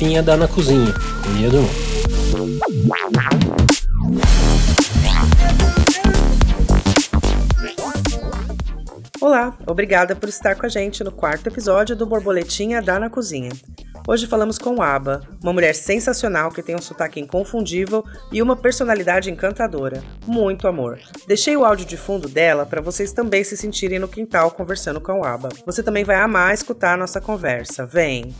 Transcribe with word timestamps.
Borboletinha 0.00 0.22
dá 0.22 0.34
na 0.34 0.48
cozinha, 0.48 0.94
com 1.22 1.28
Nia 1.32 1.50
Dumont. 1.50 1.70
Olá, 9.20 9.54
obrigada 9.66 10.16
por 10.16 10.30
estar 10.30 10.54
com 10.54 10.64
a 10.64 10.70
gente 10.70 11.04
no 11.04 11.12
quarto 11.12 11.48
episódio 11.48 11.94
do 11.94 12.06
Borboletinha 12.06 12.80
Dá 12.80 12.98
na 12.98 13.10
Cozinha. 13.10 13.50
Hoje 14.08 14.26
falamos 14.26 14.58
com 14.58 14.80
Aba, 14.80 15.20
uma 15.42 15.52
mulher 15.52 15.74
sensacional 15.74 16.50
que 16.50 16.62
tem 16.62 16.74
um 16.74 16.80
sotaque 16.80 17.20
inconfundível 17.20 18.02
e 18.32 18.40
uma 18.40 18.56
personalidade 18.56 19.30
encantadora. 19.30 20.02
Muito 20.26 20.66
amor. 20.66 20.98
Deixei 21.28 21.54
o 21.58 21.64
áudio 21.64 21.84
de 21.84 21.98
fundo 21.98 22.26
dela 22.26 22.64
para 22.64 22.80
vocês 22.80 23.12
também 23.12 23.44
se 23.44 23.54
sentirem 23.54 23.98
no 23.98 24.08
quintal 24.08 24.50
conversando 24.50 24.98
com 24.98 25.22
Aba. 25.22 25.50
Você 25.66 25.82
também 25.82 26.04
vai 26.04 26.16
amar 26.16 26.54
escutar 26.54 26.94
a 26.94 26.96
nossa 26.96 27.20
conversa. 27.20 27.84
Vem! 27.84 28.34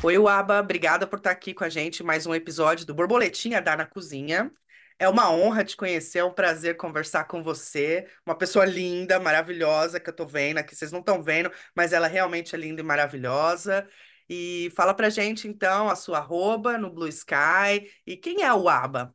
Oi, 0.00 0.16
Uaba, 0.16 0.60
obrigada 0.60 1.06
por 1.06 1.18
estar 1.18 1.30
aqui 1.30 1.54
com 1.54 1.64
a 1.64 1.68
gente. 1.68 2.02
Mais 2.02 2.26
um 2.26 2.34
episódio 2.34 2.84
do 2.84 2.94
Borboletinha 2.94 3.62
Dar 3.62 3.78
na 3.78 3.86
Cozinha. 3.86 4.50
É 4.98 5.08
uma 5.08 5.30
honra 5.30 5.64
te 5.64 5.76
conhecer, 5.76 6.18
é 6.18 6.24
um 6.24 6.32
prazer 6.34 6.76
conversar 6.76 7.24
com 7.24 7.42
você. 7.42 8.08
Uma 8.26 8.36
pessoa 8.36 8.64
linda, 8.64 9.20
maravilhosa 9.20 10.00
que 10.00 10.10
eu 10.10 10.14
tô 10.16 10.26
vendo 10.26 10.58
aqui. 10.58 10.74
Vocês 10.74 10.90
não 10.92 11.00
estão 11.00 11.22
vendo, 11.22 11.50
mas 11.74 11.92
ela 11.92 12.08
realmente 12.08 12.54
é 12.54 12.58
linda 12.58 12.80
e 12.80 12.84
maravilhosa. 12.84 13.88
E 14.28 14.70
fala 14.76 14.92
pra 14.94 15.08
gente, 15.10 15.46
então, 15.48 15.88
a 15.88 15.96
sua 15.96 16.18
arroba 16.18 16.76
no 16.76 16.90
Blue 16.90 17.08
Sky 17.08 17.90
e 18.06 18.16
quem 18.16 18.42
é 18.42 18.52
o 18.52 18.68
Aba? 18.68 19.14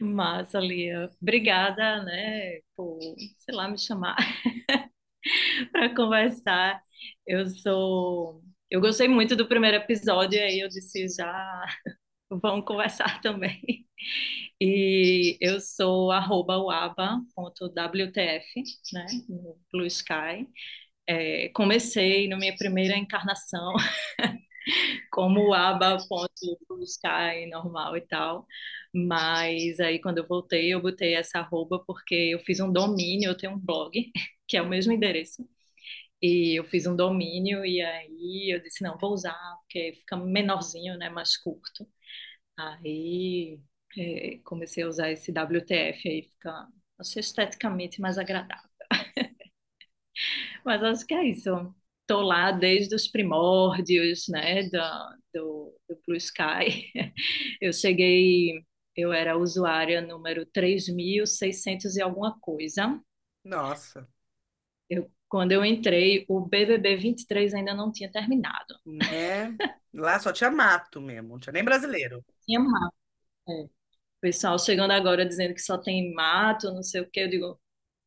Massa, 0.00 0.58
Lia. 0.60 1.10
Obrigada, 1.20 2.02
né, 2.04 2.60
por, 2.76 2.98
sei 3.38 3.54
lá, 3.54 3.68
me 3.68 3.78
chamar 3.78 4.16
para 5.72 5.94
conversar. 5.94 6.80
Eu 7.26 7.46
sou 7.48 8.42
eu 8.70 8.80
gostei 8.80 9.06
muito 9.08 9.36
do 9.36 9.46
primeiro 9.48 9.76
episódio, 9.76 10.40
aí 10.40 10.60
eu 10.60 10.68
disse 10.68 11.06
já 11.08 11.64
vamos 12.30 12.64
conversar 12.66 13.20
também. 13.22 13.86
E 14.64 15.36
eu 15.40 15.60
sou 15.60 16.12
arroba 16.12 16.56
uaba.wtf, 16.58 18.62
né, 18.92 19.06
no 19.28 19.58
Blue 19.72 19.86
Sky. 19.86 20.46
É, 21.06 21.48
comecei 21.50 22.28
na 22.28 22.36
minha 22.38 22.54
primeira 22.56 22.96
encarnação 22.96 23.74
como 25.10 25.52
aba.bluesky 25.54 27.46
normal 27.50 27.96
e 27.96 28.00
tal, 28.02 28.46
mas 28.94 29.80
aí 29.80 29.98
quando 30.00 30.18
eu 30.18 30.26
voltei 30.26 30.72
eu 30.74 30.80
botei 30.80 31.14
essa 31.14 31.38
arroba 31.40 31.82
porque 31.86 32.14
eu 32.14 32.38
fiz 32.40 32.60
um 32.60 32.72
domínio, 32.72 33.30
eu 33.30 33.36
tenho 33.36 33.52
um 33.54 33.58
blog, 33.58 34.10
que 34.48 34.56
é 34.56 34.62
o 34.62 34.68
mesmo 34.68 34.92
endereço, 34.92 35.46
e 36.22 36.58
eu 36.58 36.64
fiz 36.64 36.86
um 36.86 36.96
domínio 36.96 37.64
e 37.64 37.80
aí 37.82 38.54
eu 38.54 38.62
disse, 38.62 38.82
não, 38.84 38.96
vou 38.98 39.12
usar, 39.12 39.34
porque 39.62 39.94
fica 40.00 40.16
menorzinho, 40.16 40.96
né, 40.98 41.08
mais 41.10 41.36
curto. 41.36 41.86
Aí 42.56 43.58
é, 43.98 44.38
comecei 44.44 44.82
a 44.84 44.88
usar 44.88 45.10
esse 45.10 45.30
WTF, 45.30 46.08
aí 46.08 46.22
fica, 46.22 46.68
acho 46.98 47.18
esteticamente 47.18 48.00
mais 48.00 48.18
agradável. 48.18 48.70
Mas 50.64 50.82
acho 50.82 51.06
que 51.06 51.14
é 51.14 51.24
isso. 51.24 51.74
Estou 52.02 52.22
lá 52.22 52.52
desde 52.52 52.94
os 52.94 53.08
primórdios, 53.08 54.28
né, 54.28 54.64
do, 54.64 54.78
do, 55.34 55.80
do 55.88 56.00
Blue 56.06 56.16
Sky. 56.16 56.92
Eu 57.60 57.72
cheguei, 57.72 58.64
eu 58.96 59.12
era 59.12 59.36
usuária 59.38 60.00
número 60.00 60.44
3.600 60.46 61.96
e 61.96 62.02
alguma 62.02 62.38
coisa. 62.40 63.00
Nossa. 63.44 64.06
Eu 64.90 65.10
quando 65.32 65.52
eu 65.52 65.64
entrei, 65.64 66.26
o 66.28 66.42
BBB 66.42 66.94
23 66.94 67.54
ainda 67.54 67.72
não 67.72 67.90
tinha 67.90 68.12
terminado. 68.12 68.74
Né? 68.84 69.56
Lá 69.90 70.20
só 70.20 70.30
tinha 70.30 70.50
mato 70.50 71.00
mesmo, 71.00 71.30
não 71.30 71.38
tinha 71.38 71.54
nem 71.54 71.64
brasileiro. 71.64 72.22
Tinha 72.44 72.60
mato. 72.60 72.94
É. 73.48 73.81
Pessoal 74.22 74.56
chegando 74.56 74.92
agora 74.92 75.26
dizendo 75.26 75.52
que 75.52 75.60
só 75.60 75.76
tem 75.76 76.14
mato, 76.14 76.72
não 76.72 76.82
sei 76.82 77.00
o 77.00 77.10
que, 77.10 77.20
eu 77.20 77.28
digo. 77.28 77.60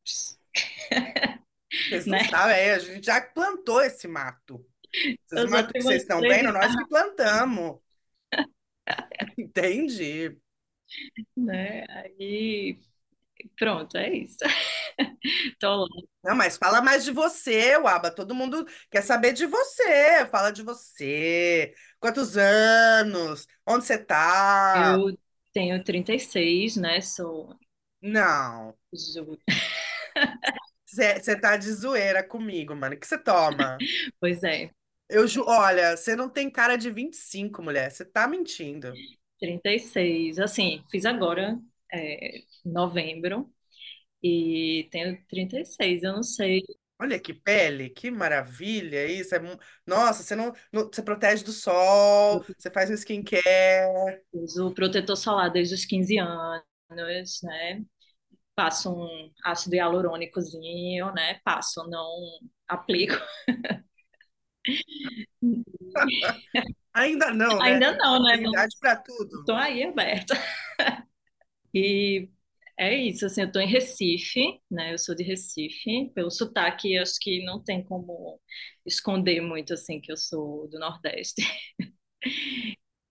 Vocês 1.70 2.06
não 2.06 2.16
né? 2.16 2.24
sabem, 2.24 2.56
é, 2.56 2.74
a 2.74 2.78
gente 2.78 3.04
já 3.04 3.20
plantou 3.20 3.82
esse 3.82 4.08
mato. 4.08 4.66
Esses 4.94 5.50
matos 5.50 5.72
que 5.72 5.82
vocês 5.82 6.02
estão 6.02 6.20
vendo, 6.20 6.52
nós 6.52 6.74
que 6.74 6.88
plantamos. 6.88 7.78
Entendi. 9.36 10.34
Né? 11.36 11.84
Aí 11.90 12.80
Pronto, 13.58 13.96
é 13.96 14.10
isso. 14.10 14.38
Tô 15.60 15.84
lá. 15.84 15.86
Não, 16.24 16.34
mas 16.34 16.56
fala 16.56 16.80
mais 16.80 17.04
de 17.04 17.12
você, 17.12 17.78
Waba. 17.78 18.10
Todo 18.10 18.34
mundo 18.34 18.66
quer 18.90 19.02
saber 19.02 19.32
de 19.32 19.46
você. 19.46 20.26
Fala 20.30 20.50
de 20.50 20.62
você. 20.62 21.74
Quantos 22.00 22.36
anos? 22.36 23.46
Onde 23.66 23.84
você 23.84 23.98
tá? 23.98 24.96
Eu 24.98 25.18
tenho 25.56 25.82
36, 25.82 26.76
né? 26.76 27.00
Sou. 27.00 27.48
Não. 28.02 28.74
Você 30.84 31.34
tá 31.40 31.56
de 31.56 31.72
zoeira 31.72 32.22
comigo, 32.22 32.76
mano. 32.76 32.94
O 32.94 32.98
que 32.98 33.06
você 33.06 33.16
toma? 33.16 33.78
Pois 34.20 34.44
é. 34.44 34.70
Eu 35.08 35.26
ju... 35.26 35.42
Olha, 35.46 35.96
você 35.96 36.14
não 36.14 36.28
tem 36.28 36.50
cara 36.50 36.76
de 36.76 36.90
25, 36.90 37.62
mulher. 37.62 37.90
Você 37.90 38.04
tá 38.04 38.28
mentindo. 38.28 38.92
36. 39.40 40.38
Assim, 40.38 40.84
fiz 40.90 41.06
agora 41.06 41.58
é, 41.90 42.40
novembro 42.62 43.50
e 44.22 44.86
tenho 44.90 45.18
36, 45.26 46.02
eu 46.02 46.12
não 46.12 46.22
sei. 46.22 46.62
Olha 46.98 47.20
que 47.20 47.34
pele, 47.34 47.90
que 47.90 48.10
maravilha 48.10 49.06
isso. 49.06 49.34
É... 49.34 49.40
Nossa, 49.86 50.22
você 50.22 50.34
não, 50.34 50.52
não, 50.72 50.84
você 50.84 51.02
protege 51.02 51.44
do 51.44 51.52
sol, 51.52 52.42
você 52.56 52.70
faz 52.70 52.90
um 52.90 52.94
skincare. 52.94 54.22
Uso 54.32 54.72
protetor 54.72 55.16
solar 55.16 55.50
desde 55.50 55.74
os 55.74 55.84
15 55.84 56.18
anos, 56.18 57.42
né? 57.42 57.84
Passo 58.54 58.90
um 58.90 59.30
ácido 59.44 59.76
hialurônicozinho, 59.76 61.12
né? 61.12 61.38
Passo, 61.44 61.86
não 61.88 62.08
aplico. 62.66 63.14
Ainda 66.94 67.30
não, 67.30 67.58
né? 67.58 67.72
Ainda 67.72 67.96
não, 67.96 68.22
né? 68.22 68.38
Tem 68.38 68.48
idade 68.48 68.74
para 68.80 68.96
tudo. 68.96 69.40
Estou 69.40 69.54
aí 69.54 69.84
aberta. 69.84 70.34
E 71.74 72.30
é 72.78 72.94
isso, 72.94 73.24
assim, 73.26 73.40
eu 73.42 73.46
estou 73.46 73.62
em 73.62 73.66
Recife, 73.68 74.60
né? 74.70 74.92
Eu 74.92 74.98
sou 74.98 75.14
de 75.14 75.22
Recife. 75.22 76.10
Pelo 76.14 76.30
sotaque, 76.30 76.98
acho 76.98 77.14
que 77.20 77.44
não 77.44 77.62
tem 77.62 77.82
como 77.82 78.40
esconder 78.84 79.40
muito, 79.40 79.72
assim, 79.74 80.00
que 80.00 80.12
eu 80.12 80.16
sou 80.16 80.68
do 80.68 80.78
Nordeste. 80.78 81.42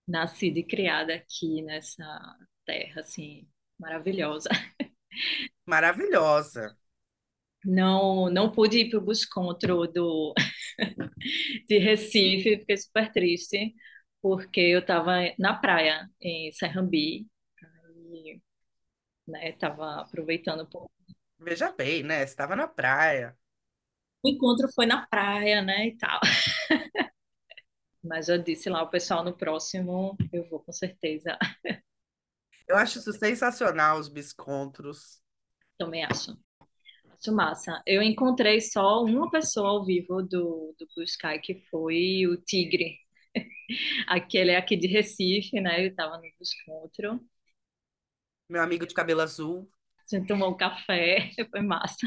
Nascida 0.08 0.58
e 0.60 0.64
criada 0.64 1.14
aqui 1.14 1.62
nessa 1.62 2.04
terra, 2.64 3.00
assim, 3.00 3.46
maravilhosa. 3.78 4.48
Maravilhosa. 5.66 6.76
Não, 7.64 8.30
não 8.30 8.52
pude 8.52 8.78
ir 8.80 8.90
para 8.90 8.98
o 8.98 9.02
buscontro 9.04 9.86
do 9.88 10.32
de 11.68 11.78
Recife, 11.78 12.58
fiquei 12.60 12.76
super 12.76 13.10
triste, 13.12 13.74
porque 14.22 14.60
eu 14.60 14.80
estava 14.80 15.14
na 15.38 15.54
praia, 15.54 16.08
em 16.20 16.52
Serrambi, 16.52 17.26
né? 19.26 19.52
Tava 19.52 20.00
aproveitando 20.00 20.62
um 20.62 20.66
pouco. 20.66 20.90
Veja 21.38 21.72
bem, 21.72 22.02
né? 22.02 22.18
Você 22.18 22.32
estava 22.32 22.56
na 22.56 22.66
praia. 22.66 23.36
O 24.22 24.28
encontro 24.28 24.68
foi 24.74 24.86
na 24.86 25.06
praia, 25.06 25.62
né? 25.62 25.88
E 25.88 25.96
tal. 25.96 26.20
Mas 28.02 28.28
eu 28.28 28.42
disse 28.42 28.68
lá, 28.68 28.82
o 28.82 28.90
pessoal 28.90 29.24
no 29.24 29.36
próximo 29.36 30.16
eu 30.32 30.44
vou 30.44 30.60
com 30.60 30.72
certeza. 30.72 31.36
Eu 32.68 32.76
acho 32.76 32.98
isso 32.98 33.12
sensacional, 33.12 33.96
os 33.96 34.08
biscontros. 34.08 35.20
Também 35.78 36.04
acho. 36.04 36.36
Acho 37.12 37.32
massa. 37.32 37.80
Eu 37.86 38.02
encontrei 38.02 38.60
só 38.60 39.04
uma 39.04 39.30
pessoa 39.30 39.68
ao 39.68 39.84
vivo 39.84 40.20
do, 40.20 40.74
do 40.76 40.84
Blue 40.92 41.04
Sky, 41.04 41.38
que 41.40 41.60
foi 41.70 42.26
o 42.26 42.36
Tigre. 42.36 42.98
Aquele 44.08 44.50
é 44.50 44.56
aqui 44.56 44.76
de 44.76 44.88
Recife, 44.88 45.60
né? 45.60 45.78
Ele 45.78 45.90
estava 45.90 46.16
no 46.16 46.24
Biscontro 46.40 47.20
meu 48.48 48.60
amigo 48.62 48.86
de 48.86 48.94
cabelo 48.94 49.20
azul. 49.20 49.70
A 50.12 50.16
gente 50.16 50.26
tomou 50.28 50.50
um 50.50 50.56
café, 50.56 51.30
foi 51.50 51.60
massa. 51.62 52.06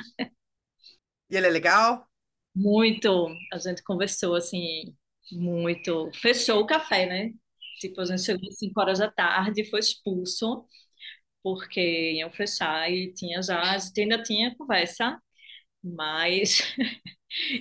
E 1.30 1.36
ele 1.38 1.48
é 1.48 1.50
legal? 1.50 2.08
Muito. 2.56 3.28
A 3.54 3.58
gente 3.58 3.84
conversou 3.84 4.36
assim, 4.36 4.96
muito. 5.32 6.10
Fechou 6.14 6.60
o 6.62 6.66
café, 6.68 7.06
né? 7.06 7.32
Tipo, 7.80 8.02
a 8.02 8.06
gente 8.06 8.22
chegou 8.24 8.48
às 8.50 8.58
5 8.58 8.80
horas 8.82 9.00
da 9.00 9.10
tarde, 9.12 9.70
foi 9.70 9.80
expulso. 9.80 10.66
porque 11.44 11.82
iam 12.14 12.32
fechar 12.32 12.92
e 12.92 13.14
tinha 13.14 13.42
já, 13.44 13.62
a 13.74 13.78
gente 13.80 14.02
ainda 14.02 14.24
tinha 14.24 14.56
conversa, 14.58 15.20
mas. 15.84 16.64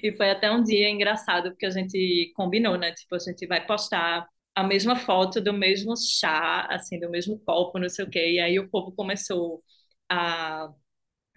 E 0.03 0.13
foi 0.17 0.31
até 0.31 0.51
um 0.51 0.63
dia 0.63 0.91
engraçado, 0.91 1.51
porque 1.51 1.67
a 1.67 1.71
gente 1.71 2.33
combinou, 2.37 2.79
né? 2.79 2.93
Tipo, 2.93 3.17
a 3.17 3.19
gente 3.21 3.47
vai 3.47 3.67
postar 3.67 4.27
a 4.59 4.65
mesma 4.65 4.97
foto 4.97 5.41
do 5.41 5.53
mesmo 5.53 5.95
chá, 5.97 6.67
assim, 6.69 6.99
do 6.99 7.09
mesmo 7.09 7.39
copo, 7.41 7.79
não 7.79 7.89
sei 7.89 8.05
o 8.05 8.11
quê. 8.11 8.33
E 8.33 8.41
aí 8.41 8.59
o 8.59 8.69
povo 8.69 8.91
começou 8.93 9.63
a 10.09 10.69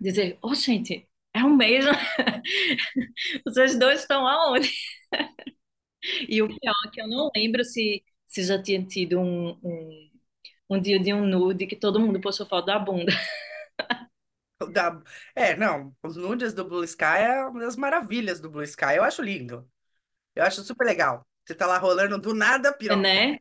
dizer: 0.02 0.40
Ô, 0.44 0.50
oh, 0.52 0.56
gente, 0.56 1.08
é 1.34 1.44
o 1.44 1.56
mesmo. 1.56 1.92
Vocês 3.46 3.78
dois 3.78 4.02
estão 4.02 4.28
aonde? 4.28 4.72
E 6.30 6.42
o 6.42 6.48
pior 6.48 6.74
é 6.88 6.90
que 6.92 7.02
eu 7.02 7.08
não 7.08 7.30
lembro 7.36 7.64
se, 7.64 8.04
se 8.26 8.44
já 8.44 8.62
tinha 8.62 8.84
tido 8.86 9.20
um, 9.20 9.52
um, 9.64 10.12
um 10.72 10.82
dia 10.82 11.00
de 11.00 11.14
um 11.14 11.26
nude 11.26 11.68
que 11.68 11.76
todo 11.76 12.00
mundo 12.00 12.22
postou 12.22 12.48
foto 12.48 12.66
da 12.68 12.80
bunda. 12.80 13.12
Da... 14.72 15.02
É, 15.36 15.56
não, 15.56 15.96
os 16.04 16.16
nudes 16.16 16.54
do 16.54 16.64
Blue 16.64 16.84
Sky 16.84 17.04
é 17.04 17.46
uma 17.46 17.62
das 17.62 17.76
maravilhas 17.76 18.40
do 18.40 18.50
Blue 18.50 18.64
Sky. 18.64 18.96
Eu 18.98 19.04
acho 19.04 19.22
lindo. 19.22 19.68
Eu 20.36 20.44
acho 20.46 20.64
super 20.64 20.86
legal. 20.86 21.26
Você 21.52 21.56
tá 21.56 21.68
lá 21.68 21.78
rolando 21.78 22.18
do 22.18 22.34
nada, 22.34 22.72
piroca. 22.72 23.02
Né? 23.02 23.38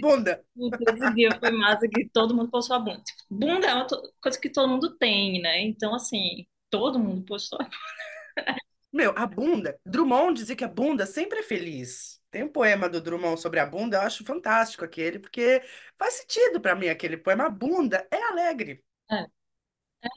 Bunda. 0.00 0.42
Esse 0.56 1.14
dia 1.14 1.38
foi 1.38 1.50
massa 1.50 1.86
que 1.86 2.08
todo 2.08 2.34
mundo 2.34 2.50
postou 2.50 2.76
a 2.76 2.78
bunda. 2.78 3.02
Bunda 3.30 3.66
é 3.66 3.74
uma 3.74 3.86
coisa 4.18 4.40
que 4.40 4.48
todo 4.48 4.66
mundo 4.66 4.96
tem, 4.96 5.42
né? 5.42 5.60
Então, 5.60 5.94
assim, 5.94 6.46
todo 6.70 6.98
mundo 6.98 7.22
postou 7.26 7.58
a 7.60 7.64
bunda. 7.64 8.56
Meu, 8.90 9.12
a 9.14 9.26
bunda. 9.26 9.78
Drummond 9.84 10.40
dizia 10.40 10.56
que 10.56 10.64
a 10.64 10.68
bunda 10.68 11.04
sempre 11.04 11.40
é 11.40 11.42
feliz. 11.42 12.18
Tem 12.30 12.44
um 12.44 12.48
poema 12.48 12.88
do 12.88 13.00
Drummond 13.00 13.38
sobre 13.38 13.60
a 13.60 13.66
bunda, 13.66 13.98
eu 13.98 14.00
acho 14.00 14.24
fantástico 14.24 14.82
aquele, 14.82 15.18
porque 15.18 15.62
faz 15.98 16.14
sentido 16.14 16.60
para 16.60 16.74
mim 16.74 16.88
aquele 16.88 17.18
poema. 17.18 17.44
A 17.44 17.50
bunda 17.50 18.08
é 18.10 18.22
alegre. 18.22 18.82
É. 19.10 19.26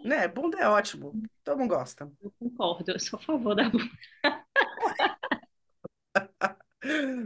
Né? 0.01 0.27
Bunda 0.30 0.60
é 0.60 0.68
ótimo. 0.68 1.12
Todo 1.44 1.60
mundo 1.60 1.75
gosta. 1.75 2.10
Eu 2.21 2.33
concordo, 2.39 2.89
eu 2.89 3.00
sou 3.00 3.19
a 3.19 3.21
favor 3.21 3.54
da 3.54 3.69
bunda. 3.69 3.92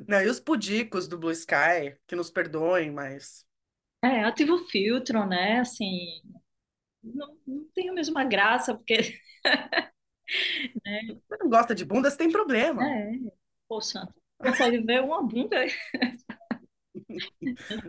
Não, 0.07 0.21
e 0.21 0.29
os 0.29 0.39
pudicos 0.39 1.07
do 1.07 1.17
Blue 1.17 1.31
Sky, 1.31 1.97
que 2.05 2.15
nos 2.15 2.29
perdoem, 2.29 2.91
mas. 2.91 3.45
É, 4.03 4.23
ativa 4.23 4.53
o 4.53 4.65
filtro, 4.67 5.25
né? 5.25 5.59
Assim, 5.59 6.21
não, 7.03 7.37
não 7.45 7.65
tem 7.73 7.89
a 7.89 7.93
mesma 7.93 8.23
graça, 8.23 8.75
porque. 8.75 9.19
né? 10.85 11.01
Você 11.27 11.37
não 11.39 11.49
gosta 11.49 11.75
de 11.75 11.85
bunda, 11.85 12.09
você 12.09 12.17
tem 12.17 12.31
problema. 12.31 12.83
É, 12.83 13.11
poxa, 13.67 14.07
consegue 14.37 14.79
ver 14.79 15.01
uma 15.03 15.23
bunda. 15.23 15.57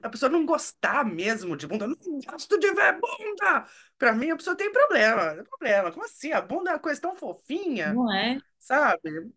A 0.03 0.09
pessoa 0.09 0.31
não 0.31 0.47
gostar 0.47 1.05
mesmo 1.05 1.56
de 1.56 1.67
bunda, 1.67 1.87
não 1.87 1.97
gosto 2.26 2.59
de 2.59 2.73
ver 2.73 2.99
bunda. 3.00 3.67
Pra 3.97 4.12
mim, 4.12 4.31
a 4.31 4.37
pessoa 4.37 4.56
tem 4.56 4.71
problema. 4.73 5.35
Tem 5.35 5.44
problema. 5.44 5.93
Como 5.93 6.05
assim? 6.05 6.32
A 6.32 6.41
bunda 6.41 6.71
é 6.71 6.73
uma 6.75 6.79
coisa 6.79 7.00
tão 7.00 7.17
fofinha, 7.17 7.94
Não 7.94 8.12
é? 8.12 8.38
sabe? 8.59 9.32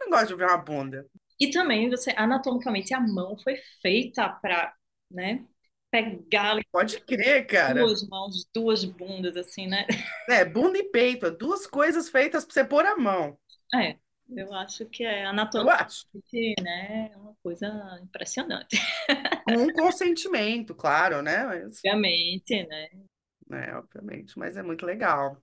Não 0.00 0.10
gosto 0.10 0.28
de 0.28 0.36
ver 0.36 0.46
uma 0.46 0.58
bunda. 0.58 1.06
E 1.40 1.50
também, 1.50 1.88
você, 1.90 2.12
anatomicamente, 2.16 2.94
a 2.94 3.00
mão 3.00 3.36
foi 3.38 3.56
feita 3.82 4.28
para, 4.28 4.74
né? 5.10 5.44
Pegar 5.90 6.60
Pode 6.70 7.00
crer, 7.00 7.46
cara. 7.46 7.84
duas 7.84 8.06
mãos, 8.08 8.46
duas 8.54 8.84
bundas, 8.84 9.36
assim, 9.36 9.66
né? 9.66 9.86
É, 10.28 10.44
bunda 10.44 10.78
e 10.78 10.84
peito, 10.84 11.26
é 11.26 11.30
duas 11.30 11.66
coisas 11.66 12.08
feitas 12.08 12.44
pra 12.44 12.54
você 12.54 12.64
pôr 12.64 12.86
a 12.86 12.96
mão. 12.96 13.38
É, 13.74 13.96
eu 14.36 14.52
acho 14.54 14.86
que 14.86 15.04
é 15.04 15.24
Eu 15.24 15.28
anatomicamente, 15.28 16.54
né? 16.62 17.10
É 17.12 17.16
uma 17.16 17.34
coisa 17.42 17.66
impressionante. 18.02 18.76
Com 19.44 19.64
um 19.64 19.72
consentimento, 19.72 20.74
claro, 20.74 21.20
né? 21.22 21.44
Mas, 21.44 21.84
Obviamente, 21.84 22.66
né? 22.66 22.88
né, 23.48 23.74
obviamente, 23.76 24.38
mas 24.38 24.56
é 24.56 24.62
muito 24.62 24.86
legal. 24.86 25.42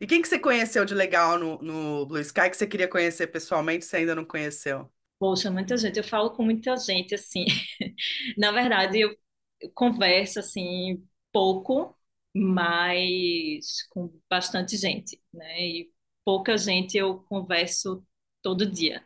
E 0.00 0.06
quem 0.06 0.22
que 0.22 0.28
você 0.28 0.38
conheceu 0.38 0.84
de 0.86 0.94
legal 0.94 1.38
no, 1.38 1.58
no 1.62 2.06
Blue 2.06 2.20
Sky 2.20 2.50
que 2.50 2.56
você 2.56 2.66
queria 2.66 2.88
conhecer 2.88 3.28
pessoalmente, 3.28 3.84
e 3.86 3.88
você 3.88 3.98
ainda 3.98 4.14
não 4.16 4.24
conheceu? 4.26 4.90
Poxa, 5.18 5.50
muita 5.50 5.76
gente, 5.78 5.96
eu 5.98 6.04
falo 6.04 6.30
com 6.32 6.42
muita 6.44 6.76
gente, 6.76 7.14
assim. 7.14 7.46
Na 8.38 8.50
verdade, 8.52 9.00
eu, 9.00 9.16
eu 9.60 9.70
converso, 9.74 10.38
assim, 10.40 11.02
pouco, 11.32 11.96
mas 12.34 13.82
com 13.90 14.12
bastante 14.28 14.76
gente, 14.76 15.20
né? 15.32 15.60
E 15.60 15.92
pouca 16.24 16.56
gente 16.58 16.98
eu 16.98 17.20
converso 17.24 18.04
todo 18.42 18.70
dia, 18.70 19.02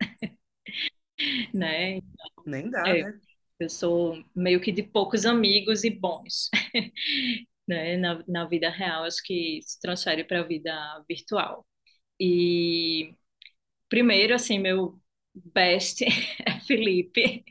né? 1.54 2.00
Nem 2.44 2.70
dá, 2.70 2.86
É, 2.86 2.92
né? 2.96 3.20
eu 3.60 3.70
sou 3.70 4.16
meio 4.34 4.60
que 4.60 4.72
de 4.72 4.82
poucos 4.82 5.26
amigos 5.26 5.84
e 5.84 5.90
bons, 5.90 6.50
né? 7.68 7.96
Na, 7.96 8.24
na 8.28 8.46
vida 8.46 8.70
real, 8.70 9.04
acho 9.04 9.22
que 9.24 9.60
se 9.62 9.80
transfere 9.80 10.24
para 10.24 10.40
a 10.40 10.44
vida 10.46 10.72
virtual. 11.08 11.66
E 12.20 13.14
primeiro, 13.90 14.34
assim, 14.34 14.58
meu 14.60 15.00
best 15.34 16.02
é 16.46 16.60
Felipe, 16.60 17.44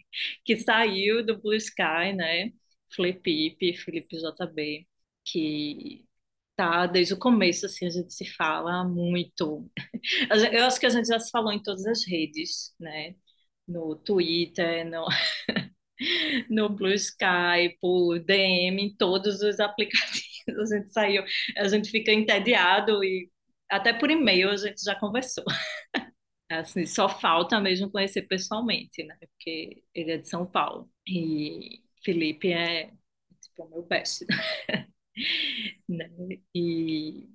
que 0.46 0.58
saiu 0.58 1.26
do 1.26 1.40
Blue 1.40 1.56
Sky, 1.56 2.14
né? 2.16 2.52
Felipe, 2.92 3.76
Felipe 3.78 4.18
JB, 4.18 4.88
que 5.26 6.06
tá 6.56 6.86
desde 6.88 7.14
o 7.14 7.20
começo, 7.20 7.66
assim, 7.66 7.86
a 7.88 7.90
gente 7.90 8.14
se 8.14 8.26
fala 8.26 8.84
muito. 8.84 9.70
Eu 10.54 10.66
acho 10.66 10.80
que 10.80 10.86
a 10.86 10.90
gente 10.90 11.08
já 11.08 11.20
se 11.20 11.32
falou 11.32 11.54
em 11.54 11.62
todas 11.64 11.86
as 11.86 12.06
redes, 12.06 12.74
né? 12.80 13.16
No 13.68 13.96
Twitter, 13.96 14.86
no, 14.90 15.06
no 16.50 16.70
Blue 16.70 16.94
Sky, 16.94 17.78
por 17.82 18.20
DM, 18.20 18.84
em 18.84 18.96
todos 18.96 19.42
os 19.42 19.60
aplicativos. 19.60 20.72
A 20.72 20.78
gente 20.78 20.90
saiu, 20.92 21.24
a 21.58 21.68
gente 21.68 21.90
fica 21.92 22.12
entediado 22.12 23.04
e 23.04 23.30
até 23.70 23.94
por 23.94 24.10
e-mail 24.10 24.50
a 24.50 24.58
gente 24.58 24.84
já 24.84 24.96
conversou. 24.96 25.44
Assim, 26.50 26.86
só 26.86 27.08
falta 27.10 27.60
mesmo 27.60 27.92
conhecer 27.92 28.24
pessoalmente, 28.24 29.04
né? 29.04 29.16
Porque 29.20 29.84
ele 29.94 30.12
é 30.14 30.18
de 30.18 30.28
São 30.28 30.46
Paulo. 30.48 30.90
E 31.08 31.84
Felipe 32.04 32.52
é, 32.52 32.88
tipo, 33.42 33.64
o 33.66 33.70
meu 33.70 33.84
best, 33.84 34.26
né? 35.88 36.10
E 36.56 37.30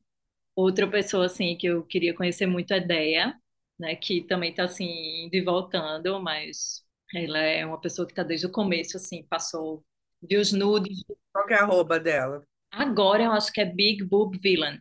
outra 0.56 0.90
pessoa, 0.90 1.26
assim, 1.26 1.56
que 1.56 1.66
eu 1.68 1.84
queria 1.84 2.14
conhecer 2.14 2.46
muito 2.46 2.72
é 2.74 2.80
Déia, 2.80 3.38
né? 3.78 3.96
Que 3.96 4.22
também 4.22 4.54
tá, 4.54 4.64
assim, 4.64 4.86
indo 5.26 5.34
e 5.36 5.42
voltando, 5.42 6.20
mas 6.22 6.84
ela 7.14 7.38
é 7.40 7.66
uma 7.66 7.80
pessoa 7.80 8.06
que 8.08 8.14
tá 8.14 8.22
desde 8.24 8.46
o 8.46 8.52
começo, 8.52 8.96
assim, 8.96 9.24
passou, 9.24 9.84
viu 10.22 10.40
os 10.40 10.52
nudes. 10.52 11.04
Qual 11.32 11.46
que 11.46 11.52
é 11.54 11.58
a 11.58 11.62
arroba 11.62 12.00
dela? 12.00 12.46
Agora 12.70 13.22
eu 13.24 13.32
acho 13.32 13.50
que 13.52 13.60
é 13.60 13.64
Big 13.64 14.04
Boob 14.04 14.36
Villain. 14.38 14.78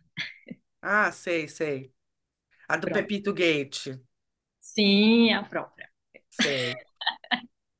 Ah, 0.82 1.10
sei, 1.12 1.48
sei. 1.48 1.92
A 2.68 2.76
do 2.78 2.88
Pronto. 2.88 2.90
Pepito 2.90 3.32
Gate. 3.34 3.88
Sim, 4.74 5.32
a 5.32 5.42
própria. 5.44 5.90
Sei. 6.30 6.84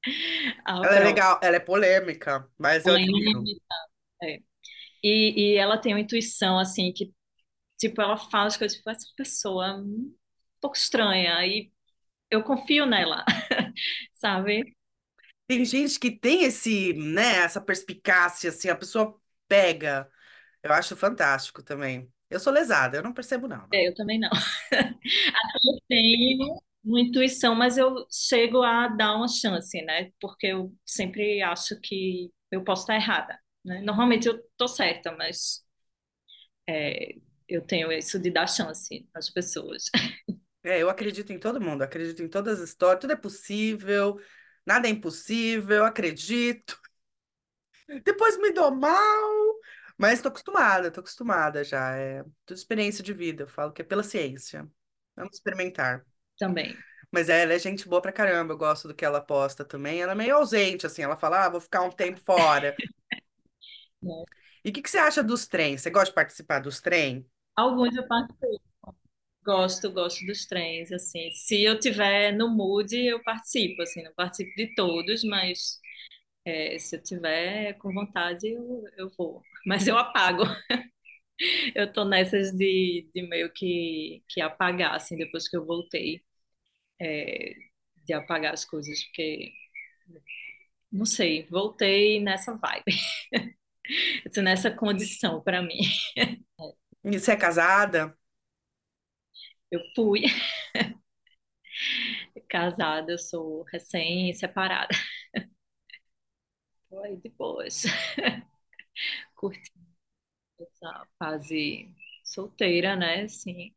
A 0.67 0.75
Ela 0.81 0.97
é 0.97 1.01
própria. 1.01 1.01
legal, 1.01 1.41
ela 1.43 1.57
é 1.57 1.61
polêmica, 1.61 2.49
mas 2.59 2.87
eu 2.87 2.95
admiro. 2.95 3.51
É. 4.23 4.39
E, 5.05 5.53
e 5.55 5.57
ela 5.59 5.79
tem 5.79 5.95
uma 5.95 6.01
intuição, 6.01 6.59
assim, 6.59 6.93
que, 6.93 7.13
tipo, 7.79 8.01
ela 8.03 8.17
fala 8.19 8.49
as 8.49 8.57
coisas, 8.57 8.79
tipo, 8.79 8.91
essa 8.91 9.07
pessoa 9.17 9.69
é 9.69 9.75
um 9.75 10.15
pouco 10.61 10.77
estranha, 10.77 11.47
e 11.47 11.73
eu 12.31 12.43
confio 12.45 12.87
nela, 12.87 13.25
sabe? 14.15 14.77
Tem 15.47 15.65
gente 15.65 15.99
que 16.01 16.11
tem 16.11 16.45
esse, 16.45 16.93
né, 16.95 17.37
essa 17.45 17.61
perspicácia, 17.61 18.51
assim, 18.51 18.69
a 18.69 18.77
pessoa 18.77 19.19
pega. 19.49 20.11
Eu 20.63 20.73
acho 20.73 20.97
fantástico 20.97 21.63
também. 21.63 22.13
Eu 22.31 22.41
sou 22.41 22.53
lesada, 22.53 22.99
eu 22.99 23.03
não 23.03 23.13
percebo, 23.15 23.49
não. 23.49 23.73
É, 23.73 23.89
eu 23.89 23.95
também 23.95 24.19
não. 24.21 24.31
Assim, 24.31 25.69
eu 25.75 25.81
tenho 25.89 26.63
uma 26.85 27.01
intuição, 27.01 27.55
mas 27.55 27.79
eu 27.79 28.07
chego 28.11 28.63
a 28.63 28.89
dar 28.89 29.17
uma 29.17 29.29
chance, 29.29 29.81
né? 29.83 30.11
Porque 30.21 30.49
eu 30.49 30.75
sempre 30.85 31.43
acho 31.43 31.79
que 31.81 32.31
eu 32.51 32.63
posso 32.65 32.83
estar 32.83 32.97
errada, 32.97 33.39
né? 33.65 33.81
Normalmente 33.83 34.29
eu 34.29 34.41
tô 34.57 34.69
certa, 34.69 35.13
mas 35.17 35.65
é, 36.69 37.15
eu 37.49 37.63
tenho 37.63 37.93
isso 37.93 38.19
de 38.19 38.31
dar 38.31 38.47
chance 38.49 39.07
às 39.15 39.31
pessoas. 39.31 39.85
É, 40.63 40.81
eu 40.83 40.89
acredito 40.89 41.31
em 41.33 41.39
todo 41.39 41.61
mundo, 41.61 41.83
acredito 41.83 42.23
em 42.23 42.29
todas 42.29 42.61
as 42.61 42.71
histórias, 42.71 43.01
tudo 43.01 43.13
é 43.13 43.17
possível, 43.17 44.19
nada 44.67 44.89
é 44.89 44.91
impossível, 44.91 45.85
acredito. 45.85 46.81
Depois 48.05 48.37
me 48.39 48.53
dou 48.53 48.71
mal, 48.75 49.61
mas 49.99 50.21
tô 50.23 50.29
acostumada, 50.29 50.91
tô 50.91 51.01
acostumada 51.01 51.63
já. 51.65 51.97
É 51.97 52.23
tudo 52.45 52.57
experiência 52.57 53.03
de 53.05 53.13
vida, 53.13 53.45
eu 53.45 53.49
falo 53.49 53.73
que 53.73 53.83
é 53.83 53.85
pela 53.85 54.03
ciência. 54.03 54.69
Vamos 55.17 55.35
experimentar. 55.37 56.05
Também. 56.39 56.85
Mas 57.11 57.29
ela 57.29 57.53
é 57.55 57.59
gente 57.59 57.89
boa 57.89 58.03
pra 58.03 58.13
caramba, 58.13 58.53
eu 58.55 58.59
gosto 58.59 58.89
do 58.89 58.95
que 58.95 59.05
ela 59.05 59.21
posta 59.21 59.65
também. 59.65 60.01
Ela 60.03 60.13
é 60.13 60.15
meio 60.15 60.37
ausente, 60.37 60.87
assim, 60.87 61.03
ela 61.03 61.17
fala, 61.17 61.45
ah, 61.47 61.49
vou 61.49 61.61
ficar 61.61 61.83
um 61.83 61.91
tempo 61.91 62.21
fora. 62.21 62.77
E 64.65 64.71
o 64.71 64.73
que 64.73 64.83
que 64.83 64.91
você 64.91 64.99
acha 64.99 65.23
dos 65.23 65.47
trens? 65.47 65.83
Você 65.83 65.91
gosta 65.91 66.07
de 66.11 66.15
participar 66.15 66.59
dos 66.61 66.81
trem? 66.81 67.25
Alguns 67.57 67.97
eu 67.97 68.07
participo. 68.07 68.63
Gosto, 69.45 69.93
gosto 69.93 70.25
dos 70.27 70.47
trens, 70.47 70.91
assim. 70.93 71.31
Se 71.33 71.63
eu 71.65 71.79
tiver 71.79 72.33
no 72.33 72.49
mood, 72.49 72.97
eu 72.97 73.23
participo, 73.23 73.83
assim. 73.83 74.03
Não 74.03 74.15
participo 74.15 74.55
de 74.57 74.75
todos, 74.75 75.25
mas 75.25 75.81
É, 76.47 76.79
se 76.79 76.97
eu 76.97 77.03
tiver 77.03 77.75
com 77.79 77.93
vontade, 77.93 78.49
eu, 78.51 78.85
eu 78.99 79.11
vou. 79.19 79.43
Mas 79.67 79.87
eu 79.89 79.99
apago. 79.99 80.45
Eu 81.75 81.93
tô 81.93 82.05
nessas 82.05 82.53
de, 82.53 83.09
de 83.15 83.23
meio 83.23 83.53
que, 83.53 84.23
que 84.29 84.41
apagar, 84.41 84.95
assim, 84.95 85.17
depois 85.17 85.49
que 85.49 85.57
eu 85.57 85.65
voltei, 85.65 86.23
é, 87.01 87.55
de 88.07 88.13
apagar 88.15 88.55
as 88.55 88.65
coisas, 88.65 89.05
porque, 89.07 89.53
não 90.91 91.05
sei, 91.07 91.47
voltei 91.51 92.21
nessa 92.21 92.55
vibe, 92.57 92.97
nessa 94.43 94.71
condição 94.71 95.41
para 95.43 95.63
mim. 95.63 95.79
E 97.05 97.19
você 97.19 97.33
é 97.33 97.37
casada? 97.37 98.17
Eu 99.71 99.81
fui 99.95 100.23
casada, 102.49 103.13
eu 103.13 103.19
sou 103.19 103.63
recém-separada. 103.73 104.89
Tô 106.89 107.01
aí 107.01 107.17
de 107.17 107.29
boas, 107.31 107.85
curtindo 109.35 109.84
essa 110.85 111.07
fase 111.19 111.89
solteira, 112.23 112.97
né? 112.97 113.29
Sim. 113.29 113.73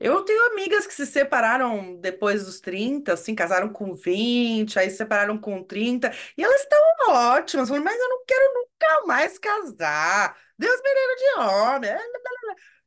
Eu 0.00 0.24
tenho 0.24 0.52
amigas 0.52 0.86
que 0.86 0.94
se 0.94 1.06
separaram 1.06 1.96
depois 2.00 2.44
dos 2.44 2.60
30, 2.60 3.12
assim, 3.12 3.34
casaram 3.34 3.72
com 3.72 3.94
20, 3.94 4.78
aí 4.78 4.90
se 4.90 4.96
separaram 4.96 5.38
com 5.38 5.62
30, 5.62 6.10
e 6.36 6.42
elas 6.42 6.60
estão 6.62 6.78
ótimas, 7.08 7.68
falando, 7.68 7.84
mas 7.84 7.98
eu 7.98 8.08
não 8.08 8.24
quero 8.26 8.54
nunca 8.54 9.06
mais 9.06 9.38
casar. 9.38 10.36
Deus 10.58 10.80
me 10.82 10.88
livre 10.88 11.16
de 11.16 11.40
homem. 11.40 11.90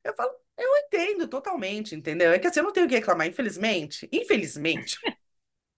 Eu 0.04 0.14
falo, 0.16 0.32
eu 0.58 0.70
entendo 0.78 1.28
totalmente, 1.28 1.96
entendeu? 1.96 2.32
É 2.32 2.40
que 2.40 2.48
assim, 2.48 2.60
eu 2.60 2.66
não 2.66 2.74
tenho 2.74 2.86
o 2.86 2.90
que 2.90 2.96
reclamar, 2.96 3.28
infelizmente. 3.28 4.10
Infelizmente. 4.12 4.98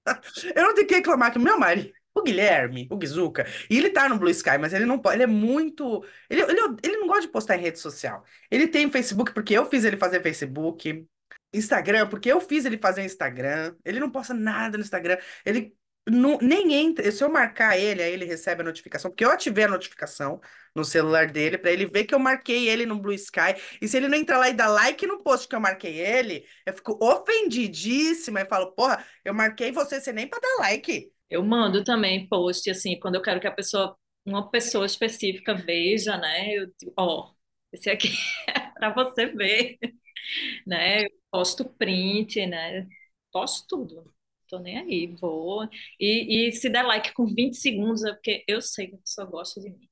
Eu 0.55 0.63
não 0.63 0.73
tenho 0.75 0.87
que 0.87 0.95
reclamar 0.95 1.31
que 1.31 1.37
o 1.37 1.41
meu 1.41 1.57
marido, 1.59 1.91
o 2.13 2.21
Guilherme, 2.23 2.87
o 2.91 2.97
Guizuca, 2.97 3.45
e 3.69 3.77
ele 3.77 3.89
tá 3.89 4.09
no 4.09 4.17
Blue 4.17 4.29
Sky, 4.29 4.57
mas 4.59 4.73
ele 4.73 4.85
não 4.85 4.99
pode, 4.99 5.15
ele 5.15 5.23
é 5.23 5.27
muito. 5.27 6.03
Ele, 6.29 6.41
ele, 6.41 6.59
ele 6.83 6.97
não 6.97 7.07
gosta 7.07 7.21
de 7.21 7.29
postar 7.29 7.57
em 7.57 7.61
rede 7.61 7.79
social. 7.79 8.23
Ele 8.49 8.67
tem 8.67 8.91
Facebook 8.91 9.33
porque 9.33 9.53
eu 9.53 9.65
fiz 9.65 9.83
ele 9.83 9.97
fazer 9.97 10.21
Facebook. 10.21 11.05
Instagram, 11.53 12.07
porque 12.07 12.31
eu 12.31 12.39
fiz 12.39 12.65
ele 12.65 12.77
fazer 12.77 13.03
Instagram. 13.03 13.75
Ele 13.83 13.99
não 13.99 14.09
posta 14.09 14.33
nada 14.33 14.77
no 14.77 14.83
Instagram. 14.83 15.17
Ele 15.45 15.75
não, 16.09 16.37
nem 16.41 16.73
entra. 16.73 17.11
Se 17.11 17.23
eu 17.23 17.29
marcar 17.29 17.77
ele, 17.77 18.01
aí 18.01 18.11
ele 18.13 18.25
recebe 18.25 18.61
a 18.61 18.63
notificação, 18.65 19.11
porque 19.11 19.25
eu 19.25 19.31
ativei 19.31 19.65
a 19.65 19.67
notificação 19.67 20.39
no 20.75 20.83
celular 20.83 21.27
dele 21.29 21.57
para 21.57 21.71
ele 21.71 21.85
ver 21.85 22.05
que 22.05 22.15
eu 22.15 22.19
marquei 22.19 22.69
ele 22.69 22.85
no 22.85 22.99
Blue 22.99 23.13
Sky. 23.13 23.55
E 23.81 23.87
se 23.87 23.97
ele 23.97 24.07
não 24.07 24.17
entrar 24.17 24.37
lá 24.37 24.49
e 24.49 24.53
dar 24.53 24.67
like 24.69 25.05
no 25.05 25.21
post 25.23 25.47
que 25.47 25.55
eu 25.55 25.59
marquei 25.59 25.99
ele, 25.99 26.45
eu 26.65 26.73
fico 26.73 26.97
ofendidíssima 27.01 28.41
e 28.41 28.45
falo, 28.45 28.71
porra, 28.73 29.05
eu 29.23 29.33
marquei 29.33 29.71
você, 29.71 29.99
você 29.99 30.11
nem 30.11 30.27
para 30.27 30.39
dar 30.39 30.55
like. 30.59 31.11
Eu 31.31 31.43
mando 31.45 31.83
também 31.85 32.27
post, 32.29 32.69
assim, 32.71 32.99
quando 32.99 33.15
eu 33.17 33.23
quero 33.23 33.41
que 33.41 33.47
a 33.47 33.53
pessoa, 33.53 33.97
uma 34.25 34.51
pessoa 34.51 34.85
específica 34.87 35.55
veja, 35.55 36.17
né? 36.17 36.53
Eu 36.55 36.67
digo, 36.79 36.93
ó, 36.97 37.33
esse 37.73 37.89
aqui 37.91 38.09
é 38.49 38.59
para 38.79 38.93
você 38.93 39.27
ver, 39.27 39.79
né? 40.67 41.03
Eu 41.05 41.09
posto 41.31 41.65
print, 41.65 42.45
né? 42.47 42.87
Posto 43.31 43.67
tudo. 43.67 44.13
Tô 44.49 44.59
nem 44.59 44.77
aí, 44.79 45.07
vou. 45.19 45.67
E, 45.99 46.49
e 46.49 46.51
se 46.53 46.69
der 46.69 46.83
like 46.83 47.13
com 47.13 47.25
20 47.25 47.55
segundos, 47.57 48.03
é 48.03 48.13
porque 48.13 48.43
eu 48.47 48.61
sei 48.61 48.87
que 48.87 48.95
a 48.95 48.99
pessoa 48.99 49.27
gosta 49.27 49.61
de 49.61 49.69
mim. 49.71 49.89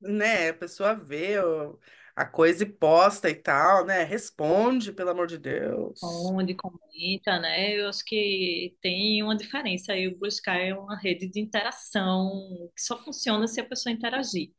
Né? 0.00 0.50
A 0.50 0.54
pessoa 0.54 0.94
vê 0.94 1.38
o- 1.40 1.78
a 2.16 2.24
coisa 2.24 2.62
e 2.62 2.66
posta 2.66 3.28
e 3.28 3.34
tal, 3.34 3.84
né? 3.84 4.04
Responde, 4.04 4.92
pelo 4.92 5.10
amor 5.10 5.26
de 5.26 5.36
Deus. 5.36 6.00
Onde 6.02 6.54
comenta, 6.54 7.38
né? 7.40 7.74
Eu 7.80 7.88
acho 7.88 8.04
que 8.04 8.76
tem 8.80 9.22
uma 9.22 9.36
diferença 9.36 9.92
aí. 9.92 10.06
O 10.06 10.16
Blue 10.16 10.28
Sky 10.28 10.50
é 10.50 10.74
uma 10.74 10.96
rede 10.96 11.28
de 11.28 11.40
interação 11.40 12.30
que 12.74 12.82
só 12.82 13.02
funciona 13.02 13.46
se 13.48 13.60
a 13.60 13.64
pessoa 13.64 13.92
interagir, 13.92 14.52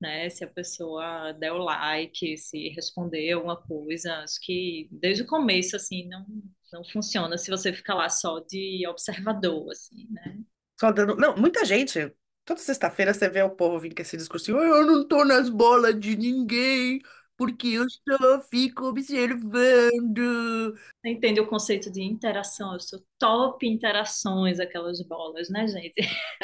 né? 0.00 0.28
Se 0.28 0.44
a 0.44 0.48
pessoa 0.48 1.32
der 1.32 1.52
o 1.52 1.58
like, 1.58 2.36
se 2.36 2.68
responder 2.70 3.32
alguma 3.32 3.56
coisa. 3.56 4.18
Acho 4.18 4.38
que 4.42 4.88
desde 4.90 5.22
o 5.22 5.26
começo, 5.26 5.76
assim, 5.76 6.06
não, 6.06 6.26
não 6.70 6.84
funciona 6.84 7.38
se 7.38 7.50
você 7.50 7.72
ficar 7.72 7.94
lá 7.94 8.10
só 8.10 8.40
de 8.40 8.86
observador, 8.86 9.70
assim, 9.70 10.06
né? 10.10 10.38
Só 10.78 10.92
dando. 10.92 11.16
Não, 11.16 11.34
muita 11.34 11.64
gente. 11.64 12.12
Toda 12.50 12.60
sexta-feira 12.60 13.14
você 13.14 13.28
vê 13.28 13.42
o 13.42 13.50
povo 13.50 13.78
vindo 13.78 13.94
com 13.94 14.02
esse 14.02 14.16
discurso. 14.16 14.56
"Ah, 14.58 14.64
Eu 14.66 14.84
não 14.86 15.06
tô 15.06 15.24
nas 15.24 15.48
bolas 15.48 15.98
de 16.00 16.16
ninguém, 16.16 17.00
porque 17.36 17.68
eu 17.68 17.86
só 17.88 18.40
fico 18.42 18.86
observando. 18.86 20.74
Você 21.02 21.10
entende 21.12 21.40
o 21.40 21.46
conceito 21.46 21.90
de 21.90 22.02
interação? 22.02 22.74
Eu 22.74 22.80
sou 22.80 23.02
top 23.18 23.66
interações, 23.66 24.60
aquelas 24.60 25.00
bolas, 25.02 25.48
né, 25.48 25.66
gente? 25.66 25.94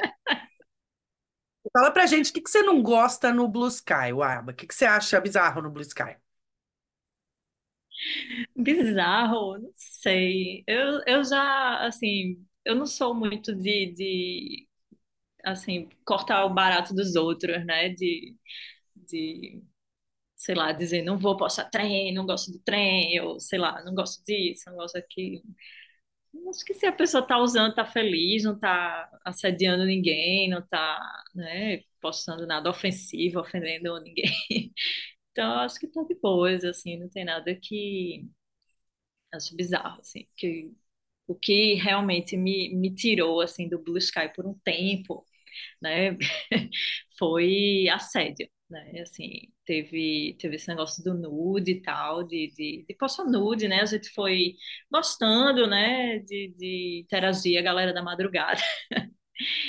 Fala 1.73 1.91
pra 1.93 2.07
gente, 2.07 2.31
o 2.31 2.35
que 2.35 2.41
que 2.41 2.51
você 2.51 2.61
não 2.63 2.83
gosta 2.83 3.33
no 3.33 3.47
Blue 3.49 3.69
Sky, 3.69 4.13
Waba? 4.13 4.51
O 4.53 4.55
que 4.55 4.67
que 4.67 4.75
você 4.75 4.85
acha 4.87 5.21
bizarro 5.21 5.63
no 5.63 5.71
Blue 5.71 5.83
Sky? 5.83 6.17
Bizarro, 8.57 9.59
não 9.59 9.71
sei. 9.75 10.65
Eu, 10.67 11.01
eu 11.07 11.25
já, 11.25 11.87
assim, 11.87 12.45
eu 12.65 12.75
não 12.75 12.87
sou 12.87 13.15
muito 13.15 13.55
de, 13.55 13.93
de, 13.93 14.69
assim, 15.47 15.89
cortar 16.07 16.45
o 16.47 16.55
barato 16.55 16.95
dos 16.95 17.17
outros, 17.17 17.65
né? 17.67 17.91
De, 17.91 18.37
de, 18.97 19.63
sei 20.37 20.55
lá, 20.55 20.73
dizer, 20.73 21.03
não 21.03 21.19
vou 21.19 21.37
postar 21.37 21.67
trem, 21.71 22.15
não 22.15 22.27
gosto 22.27 22.53
de 22.53 22.61
trem, 22.61 23.21
ou 23.23 23.41
sei 23.41 23.59
lá, 23.59 23.85
não 23.85 23.95
gosto 23.95 24.25
disso, 24.25 24.65
não 24.71 24.77
gosto 24.79 24.95
daquilo. 24.95 25.43
Acho 26.51 26.65
que 26.65 26.75
se 26.75 26.87
a 26.87 26.93
pessoa 26.93 27.27
tá 27.27 27.39
usando, 27.39 27.75
tá 27.75 27.85
feliz, 27.87 28.45
não 28.45 28.59
tá 28.59 29.11
assediando 29.25 29.85
ninguém, 29.85 30.49
não 30.51 30.63
tá, 30.67 31.01
né, 31.35 31.81
postando 32.01 32.47
nada 32.47 32.71
ofensivo, 32.71 33.41
ofendendo 33.41 33.99
ninguém. 34.01 34.31
Então, 35.33 35.59
acho 35.61 35.79
que 35.81 35.87
tá 35.89 36.03
de 36.03 36.15
boas, 36.17 36.65
assim, 36.65 36.99
não 36.99 37.09
tem 37.11 37.25
nada 37.25 37.55
que 37.55 38.27
acho 39.33 39.55
bizarro, 39.57 40.01
assim, 40.01 40.27
que 40.37 40.73
o 41.27 41.35
que 41.35 41.75
realmente 41.75 42.37
me, 42.37 42.75
me 42.75 42.95
tirou, 42.95 43.41
assim, 43.41 43.69
do 43.69 43.79
Blue 43.83 43.99
Sky 43.99 44.31
por 44.35 44.47
um 44.47 44.55
tempo, 44.65 45.27
né, 45.81 46.17
foi 47.19 47.89
assédio, 47.93 48.49
né, 48.71 49.01
assim, 49.03 49.43
teve, 49.65 50.37
teve 50.41 50.57
esse 50.57 50.69
negócio 50.69 51.03
do 51.05 51.15
nude 51.15 51.73
e 51.73 51.83
tal, 51.83 52.25
de, 52.25 52.53
de, 52.57 52.85
de 52.87 52.95
postar 52.95 53.25
nude, 53.25 53.69
né, 53.69 53.81
a 53.83 53.87
gente 53.87 54.11
foi 54.11 54.55
gostando, 54.91 55.67
né, 55.69 56.19
de, 56.21 56.55
de 56.59 57.01
interagir 57.05 57.59
a 57.59 57.63
galera 57.63 57.93
da 57.93 58.03
madrugada, 58.03 58.61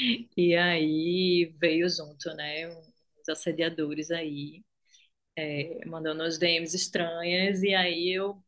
e 0.38 0.56
aí 0.56 1.52
veio 1.60 1.88
junto, 1.90 2.34
né, 2.36 2.68
uns 2.70 3.30
assediadores 3.30 4.12
aí, 4.12 4.64
é, 5.38 5.86
mandando 5.88 6.24
as 6.24 6.38
DMs 6.40 6.76
estranhas, 6.76 7.64
e 7.64 7.74
aí 7.76 8.12
eu 8.16 8.44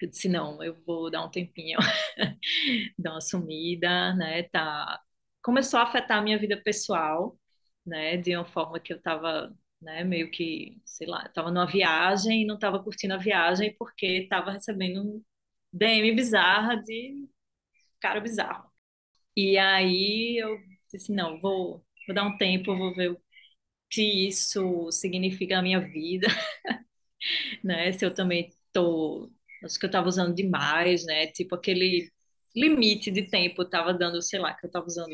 eu 0.00 0.08
disse, 0.08 0.28
não, 0.28 0.62
eu 0.62 0.74
vou 0.86 1.10
dar 1.10 1.24
um 1.24 1.30
tempinho, 1.30 1.78
dar 2.98 3.12
uma 3.12 3.20
sumida, 3.20 4.14
né? 4.14 4.42
Tá... 4.44 5.00
Começou 5.42 5.80
a 5.80 5.84
afetar 5.84 6.18
a 6.18 6.22
minha 6.22 6.38
vida 6.38 6.60
pessoal, 6.62 7.38
né? 7.86 8.16
De 8.16 8.34
uma 8.36 8.44
forma 8.44 8.78
que 8.80 8.92
eu 8.92 9.00
tava, 9.00 9.54
né, 9.80 10.04
meio 10.04 10.30
que, 10.30 10.80
sei 10.84 11.06
lá, 11.06 11.24
eu 11.26 11.32
tava 11.32 11.50
numa 11.50 11.66
viagem 11.66 12.42
e 12.42 12.46
não 12.46 12.58
tava 12.58 12.82
curtindo 12.82 13.14
a 13.14 13.16
viagem 13.18 13.74
porque 13.78 14.26
tava 14.28 14.50
recebendo 14.52 15.00
um 15.02 15.24
DM 15.72 16.12
bizarra 16.14 16.76
de 16.76 17.26
cara 18.00 18.20
bizarro. 18.20 18.70
E 19.36 19.58
aí 19.58 20.38
eu 20.42 20.58
disse, 20.92 21.12
não, 21.12 21.38
vou, 21.40 21.84
vou 22.06 22.14
dar 22.16 22.24
um 22.24 22.36
tempo, 22.38 22.76
vou 22.76 22.94
ver 22.94 23.12
o 23.12 23.22
que 23.90 24.02
isso 24.28 24.90
significa 24.92 25.56
na 25.56 25.62
minha 25.62 25.80
vida, 25.80 26.28
né? 27.64 27.92
Se 27.92 28.04
eu 28.04 28.12
também 28.14 28.50
tô, 28.72 29.30
acho 29.64 29.78
que 29.78 29.86
eu 29.86 29.90
tava 29.90 30.08
usando 30.08 30.34
demais, 30.34 31.04
né? 31.06 31.26
Tipo 31.28 31.54
aquele 31.54 32.10
limite 32.54 33.10
de 33.10 33.22
tempo, 33.28 33.62
eu 33.62 33.68
tava 33.70 33.94
dando, 33.94 34.20
sei 34.22 34.40
lá, 34.40 34.54
que 34.54 34.66
eu 34.66 34.70
tava 34.70 34.86
usando 34.86 35.10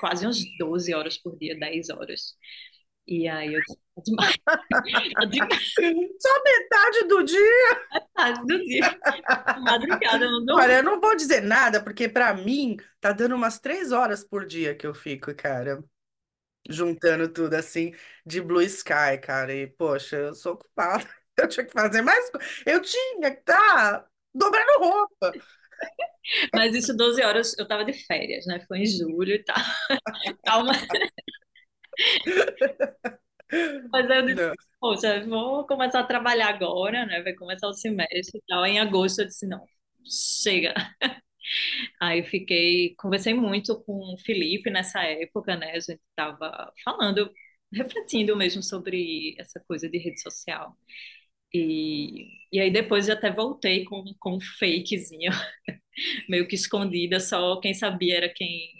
quase 0.00 0.26
umas 0.26 0.38
12 0.58 0.94
horas 0.94 1.16
por 1.18 1.36
dia, 1.38 1.58
10 1.58 1.90
horas. 1.90 2.34
E 3.06 3.28
aí 3.28 3.52
eu 3.54 3.60
"Tá 3.94 4.02
demais, 4.04 4.36
tá 5.14 5.24
demais 5.26 5.74
Só 6.20 6.42
metade 6.44 7.04
do 7.08 7.22
dia. 7.22 7.40
do 8.46 8.58
dia, 8.64 8.98
madrugada, 9.60 10.30
não 10.30 10.44
dou. 10.44 10.56
Olha, 10.56 10.74
eu 10.78 10.82
não 10.82 11.00
vou 11.00 11.16
dizer 11.16 11.42
nada, 11.42 11.82
porque 11.82 12.08
pra 12.08 12.34
mim 12.34 12.76
tá 13.00 13.12
dando 13.12 13.34
umas 13.34 13.58
três 13.58 13.92
horas 13.92 14.24
por 14.24 14.46
dia 14.46 14.74
que 14.74 14.86
eu 14.86 14.94
fico, 14.94 15.34
cara, 15.34 15.82
juntando 16.68 17.28
tudo 17.28 17.54
assim 17.54 17.92
de 18.24 18.40
Blue 18.40 18.62
Sky, 18.62 19.18
cara. 19.22 19.54
E, 19.54 19.66
poxa, 19.66 20.16
eu 20.16 20.34
sou 20.34 20.54
ocupada. 20.54 21.04
Eu 21.36 21.48
tinha 21.48 21.66
que 21.66 21.72
fazer 21.72 22.00
mais. 22.00 22.30
Eu 22.64 22.80
tinha 22.80 23.32
que 23.32 23.40
estar 23.40 24.06
dobrando 24.32 24.78
roupa. 24.78 25.36
Mas 26.54 26.74
isso 26.74 26.96
12 26.96 27.22
horas, 27.22 27.56
eu 27.58 27.66
tava 27.66 27.84
de 27.84 27.92
férias, 27.92 28.46
né? 28.46 28.60
Foi 28.66 28.78
em 28.80 28.86
julho 28.86 29.34
e 29.34 29.44
tal. 29.44 29.56
Calma. 30.44 30.72
Mas 33.92 34.10
aí 34.10 34.18
eu 34.18 34.26
disse, 34.26 34.42
Não. 34.42 34.54
poxa, 34.80 35.24
vou 35.26 35.66
começar 35.66 36.00
a 36.00 36.04
trabalhar 36.04 36.48
agora, 36.48 37.06
né? 37.06 37.22
Vai 37.22 37.34
começar 37.34 37.68
o 37.68 37.72
semestre 37.72 38.38
e 38.38 38.42
tal. 38.48 38.64
Em 38.66 38.78
agosto 38.80 39.20
eu 39.20 39.26
disse, 39.26 39.46
não, 39.46 39.64
chega. 40.42 40.74
Aí 42.00 42.22
fiquei, 42.24 42.94
conversei 42.96 43.34
muito 43.34 43.82
com 43.84 44.14
o 44.14 44.18
Felipe 44.18 44.70
nessa 44.70 45.02
época, 45.04 45.56
né? 45.56 45.72
A 45.72 45.80
gente 45.80 46.00
estava 46.10 46.72
falando, 46.84 47.30
refletindo 47.72 48.36
mesmo 48.36 48.62
sobre 48.62 49.34
essa 49.38 49.60
coisa 49.66 49.88
de 49.88 49.98
rede 49.98 50.20
social. 50.20 50.76
E, 51.54 52.28
e 52.52 52.60
aí 52.60 52.70
depois 52.72 53.08
eu 53.08 53.14
até 53.16 53.32
voltei 53.32 53.84
com, 53.84 54.04
com 54.20 54.36
um 54.36 54.40
fakezinho, 54.40 55.32
meio 56.28 56.46
que 56.48 56.54
escondida, 56.56 57.20
só 57.20 57.60
quem 57.60 57.74
sabia 57.74 58.16
era 58.18 58.28
quem. 58.28 58.70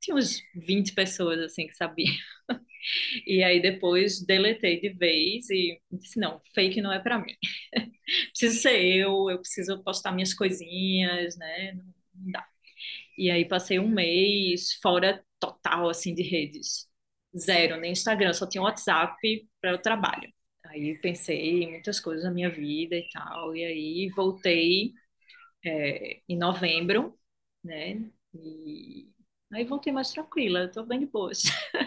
Tinha 0.00 0.16
uns 0.16 0.42
20 0.54 0.94
pessoas 0.94 1.40
assim 1.40 1.66
que 1.66 1.74
sabiam. 1.74 2.14
E 3.26 3.42
aí 3.44 3.60
depois 3.60 4.24
deletei 4.24 4.80
de 4.80 4.90
vez 4.90 5.50
e 5.50 5.80
disse, 5.92 6.18
não, 6.18 6.40
fake 6.54 6.80
não 6.80 6.92
é 6.92 6.98
para 7.00 7.18
mim. 7.18 7.34
Preciso 8.32 8.60
ser 8.62 8.82
eu, 8.84 9.30
eu 9.30 9.38
preciso 9.40 9.82
postar 9.84 10.12
minhas 10.12 10.34
coisinhas, 10.34 11.36
né? 11.38 11.72
Não, 11.74 11.84
não 12.14 12.32
dá. 12.32 12.46
E 13.18 13.30
aí 13.30 13.44
passei 13.46 13.78
um 13.78 13.88
mês 13.88 14.74
fora 14.82 15.24
total, 15.40 15.88
assim, 15.90 16.14
de 16.14 16.22
redes. 16.22 16.88
Zero, 17.38 17.76
nem 17.80 17.92
Instagram, 17.92 18.32
só 18.34 18.48
tinha 18.48 18.62
WhatsApp 18.62 19.16
para 19.60 19.74
o 19.74 19.78
trabalho. 19.78 20.32
Aí 20.70 20.96
pensei 21.00 21.64
em 21.64 21.70
muitas 21.72 21.98
coisas 22.00 22.24
na 22.24 22.30
minha 22.30 22.50
vida 22.50 22.94
e 22.96 23.08
tal, 23.12 23.56
e 23.56 23.64
aí 23.64 24.08
voltei 24.14 24.92
é, 25.64 26.22
em 26.28 26.38
novembro, 26.38 27.18
né? 27.64 28.10
E 28.34 29.08
aí 29.52 29.64
voltei 29.64 29.92
mais 29.92 30.10
tranquila, 30.12 30.68
tô 30.70 30.84
bem 30.84 31.00
de 31.00 31.06
boas. 31.06 31.42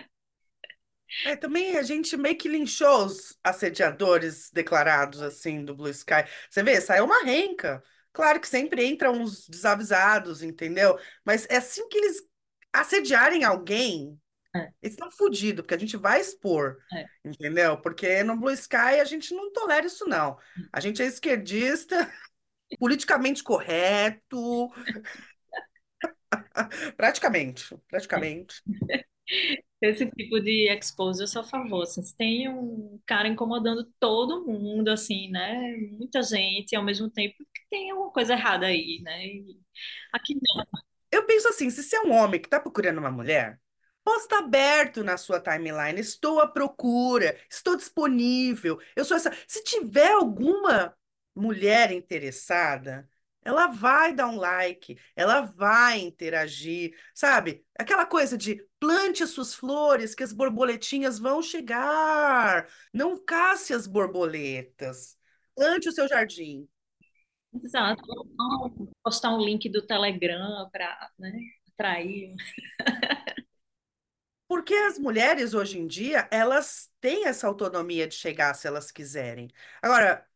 É, 1.23 1.35
também 1.35 1.77
a 1.77 1.83
gente 1.83 2.17
meio 2.17 2.37
que 2.37 2.49
linchou 2.49 3.05
os 3.05 3.37
assediadores 3.43 4.49
declarados, 4.51 5.21
assim, 5.21 5.63
do 5.63 5.75
Blue 5.75 5.89
Sky. 5.89 6.25
Você 6.49 6.61
vê, 6.63 6.81
saiu 6.81 7.05
uma 7.05 7.23
renca. 7.23 7.81
Claro 8.11 8.39
que 8.39 8.47
sempre 8.47 8.85
entram 8.85 9.13
uns 9.13 9.47
desavisados, 9.47 10.43
entendeu? 10.43 10.99
Mas 11.25 11.47
é 11.49 11.57
assim 11.57 11.87
que 11.87 11.97
eles 11.97 12.17
assediarem 12.73 13.43
alguém, 13.43 14.19
É, 14.55 14.71
eles 14.81 14.93
estão 14.93 15.09
fodidos, 15.09 15.63
porque 15.63 15.73
a 15.73 15.79
gente 15.79 15.97
vai 15.97 16.21
expor, 16.21 16.77
é, 16.93 17.05
entendeu? 17.25 17.77
Porque 17.81 18.23
no 18.23 18.37
Blue 18.37 18.51
Sky 18.51 18.99
a 19.01 19.05
gente 19.05 19.33
não 19.33 19.51
tolera 19.51 19.85
isso, 19.85 20.05
não. 20.07 20.37
A 20.71 20.79
gente 20.79 21.01
é 21.01 21.05
esquerdista, 21.05 22.11
politicamente 22.79 23.43
correto, 23.43 24.69
praticamente, 26.97 27.75
praticamente. 27.89 28.61
Esse 29.81 30.09
tipo 30.11 30.39
de 30.39 30.69
expose 30.69 31.21
eu 31.21 31.27
sou 31.27 31.41
a 31.41 31.45
favor. 31.45 31.83
Assim, 31.83 32.01
se 32.01 32.15
tem 32.15 32.47
um 32.47 33.01
cara 33.05 33.27
incomodando 33.27 33.83
todo 33.99 34.45
mundo, 34.45 34.89
assim, 34.89 35.29
né? 35.29 35.75
Muita 35.91 36.23
gente, 36.23 36.71
e 36.71 36.75
ao 36.75 36.83
mesmo 36.83 37.09
tempo 37.09 37.35
que 37.53 37.61
tem 37.69 37.91
alguma 37.91 38.11
coisa 38.11 38.33
errada 38.33 38.67
aí, 38.67 39.01
né? 39.03 39.25
E 39.25 39.59
aqui 40.13 40.35
não. 40.35 40.63
Eu 41.11 41.25
penso 41.25 41.49
assim, 41.49 41.69
se 41.69 41.83
você 41.83 41.97
é 41.97 42.01
um 42.01 42.13
homem 42.13 42.39
que 42.39 42.47
está 42.47 42.59
procurando 42.59 42.97
uma 42.97 43.11
mulher, 43.11 43.59
posta 44.03 44.39
aberto 44.39 45.03
na 45.03 45.17
sua 45.17 45.39
timeline, 45.39 45.99
estou 45.99 46.39
à 46.39 46.47
procura, 46.47 47.37
estou 47.49 47.75
disponível, 47.75 48.79
eu 48.95 49.05
sou 49.05 49.17
essa. 49.17 49.31
Se 49.47 49.63
tiver 49.63 50.11
alguma 50.11 50.95
mulher 51.35 51.91
interessada, 51.91 53.09
ela 53.43 53.67
vai 53.67 54.13
dar 54.13 54.27
um 54.27 54.37
like, 54.37 54.97
ela 55.15 55.41
vai 55.41 55.99
interagir, 55.99 56.95
sabe? 57.13 57.65
Aquela 57.77 58.05
coisa 58.05 58.37
de 58.37 58.65
plante 58.79 59.23
as 59.23 59.31
suas 59.31 59.53
flores, 59.53 60.15
que 60.15 60.23
as 60.23 60.33
borboletinhas 60.33 61.19
vão 61.19 61.41
chegar. 61.41 62.67
Não 62.93 63.17
casse 63.17 63.73
as 63.73 63.85
borboletas. 63.85 65.17
Plante 65.55 65.89
o 65.89 65.91
seu 65.91 66.07
jardim. 66.07 66.67
Exato. 67.53 68.03
Postar 69.03 69.35
um 69.35 69.43
link 69.43 69.69
do 69.69 69.85
Telegram 69.85 70.69
para, 70.71 71.09
né, 71.19 71.33
atrair. 71.73 72.35
Porque 74.47 74.73
as 74.75 74.99
mulheres 74.99 75.53
hoje 75.53 75.79
em 75.79 75.87
dia, 75.87 76.27
elas 76.31 76.91
têm 77.01 77.25
essa 77.27 77.47
autonomia 77.47 78.07
de 78.07 78.15
chegar 78.15 78.53
se 78.53 78.67
elas 78.67 78.91
quiserem. 78.91 79.49
Agora, 79.81 80.27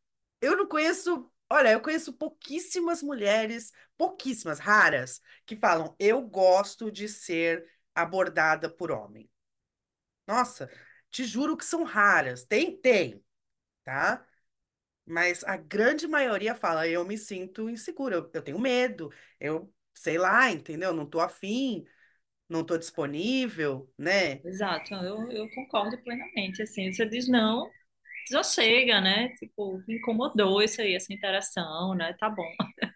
eu 0.41 0.57
não 0.57 0.67
conheço, 0.67 1.31
olha, 1.49 1.71
eu 1.71 1.81
conheço 1.81 2.13
pouquíssimas 2.13 3.01
mulheres, 3.03 3.71
pouquíssimas, 3.97 4.59
raras, 4.59 5.21
que 5.45 5.55
falam, 5.55 5.95
eu 5.99 6.21
gosto 6.21 6.91
de 6.91 7.07
ser 7.07 7.69
abordada 7.93 8.69
por 8.69 8.91
homem. 8.91 9.29
Nossa, 10.27 10.69
te 11.09 11.23
juro 11.25 11.55
que 11.57 11.65
são 11.65 11.83
raras. 11.83 12.43
Tem, 12.45 12.75
tem, 12.79 13.23
tá? 13.83 14.25
Mas 15.05 15.43
a 15.45 15.57
grande 15.57 16.07
maioria 16.07 16.55
fala, 16.55 16.87
eu 16.87 17.05
me 17.05 17.17
sinto 17.17 17.69
insegura, 17.69 18.15
eu, 18.17 18.31
eu 18.33 18.41
tenho 18.43 18.59
medo, 18.59 19.11
eu 19.39 19.73
sei 19.93 20.17
lá, 20.17 20.51
entendeu? 20.51 20.93
Não 20.93 21.05
tô 21.05 21.19
afim, 21.21 21.85
não 22.49 22.63
tô 22.63 22.77
disponível, 22.77 23.91
né? 23.97 24.41
Exato, 24.43 24.93
eu, 24.95 25.31
eu 25.31 25.49
concordo 25.51 25.97
plenamente. 26.03 26.61
Assim, 26.61 26.91
você 26.91 27.05
diz 27.05 27.27
não, 27.27 27.69
desossega, 28.29 29.01
né? 29.01 29.29
Tipo, 29.37 29.83
me 29.87 29.97
incomodou 29.97 30.61
isso 30.61 30.81
aí, 30.81 30.95
essa 30.95 31.13
interação, 31.13 31.95
né? 31.95 32.13
Tá 32.19 32.29
bom. 32.29 32.45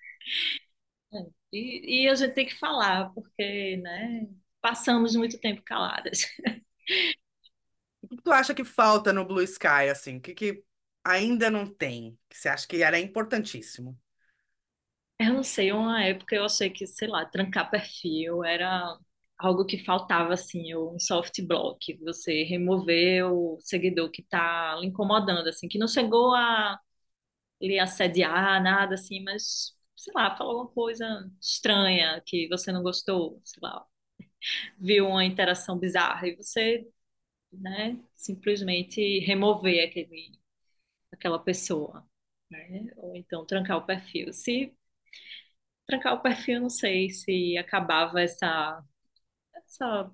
É. 1.14 1.18
E, 1.52 2.04
e 2.06 2.08
a 2.10 2.16
gente 2.16 2.34
tem 2.34 2.46
que 2.46 2.56
falar, 2.58 3.12
porque, 3.14 3.78
né? 3.78 4.28
Passamos 4.62 5.16
muito 5.16 5.40
tempo 5.40 5.62
caladas. 5.64 6.22
O 8.02 8.08
que 8.08 8.18
tu 8.22 8.32
acha 8.32 8.54
que 8.54 8.64
falta 8.64 9.14
no 9.14 9.26
Blue 9.26 9.42
Sky, 9.44 9.90
assim? 9.92 10.18
O 10.18 10.22
que, 10.22 10.34
que 10.34 10.64
ainda 11.04 11.50
não 11.50 11.66
tem? 11.66 12.18
Que 12.30 12.38
você 12.38 12.50
acha 12.50 12.68
que 12.68 12.84
era 12.84 13.00
importantíssimo? 13.00 13.98
Eu 15.20 15.34
não 15.34 15.44
sei, 15.44 15.72
uma 15.72 16.04
época 16.04 16.36
eu 16.36 16.44
achei 16.46 16.70
que, 16.70 16.86
sei 16.88 17.08
lá, 17.08 17.26
trancar 17.26 17.70
perfil 17.70 18.44
era 18.44 18.98
algo 19.48 19.66
que 19.66 19.78
faltava, 19.84 20.34
assim, 20.34 20.76
um 20.76 21.00
soft 21.00 21.42
block, 21.46 21.98
você 22.04 22.44
remover 22.44 23.26
o 23.32 23.58
seguidor 23.62 24.10
que 24.12 24.24
tá 24.24 24.76
lhe 24.80 24.88
incomodando, 24.88 25.48
assim, 25.48 25.68
que 25.68 25.80
não 25.80 25.88
chegou 25.88 26.34
a 26.36 26.80
lhe 27.62 27.80
assediar, 27.80 28.62
nada 28.64 28.96
assim, 28.96 29.24
mas, 29.24 29.76
sei 29.96 30.14
lá, 30.16 30.36
falou 30.38 30.54
alguma 30.60 30.74
coisa 30.74 31.32
estranha 31.42 32.22
que 32.26 32.48
você 32.50 32.72
não 32.72 32.84
gostou, 32.84 33.40
sei 33.44 33.60
lá, 33.64 33.86
viu 34.80 35.08
uma 35.08 35.26
interação 35.26 35.78
bizarra 35.80 36.28
e 36.28 36.36
você, 36.36 36.88
né, 37.54 38.00
simplesmente 38.16 39.20
remover 39.22 39.88
aquele, 39.90 40.40
aquela 41.12 41.40
pessoa, 41.40 42.06
né, 42.52 42.88
ou 42.98 43.16
então 43.18 43.46
trancar 43.46 43.78
o 43.78 43.86
perfil. 43.88 44.34
Se 44.34 44.74
trancar 45.86 46.14
o 46.16 46.22
perfil, 46.22 46.62
não 46.62 46.70
sei 46.70 47.10
se 47.10 47.58
acabava 47.58 48.22
essa, 48.22 48.84
essa 49.72 50.12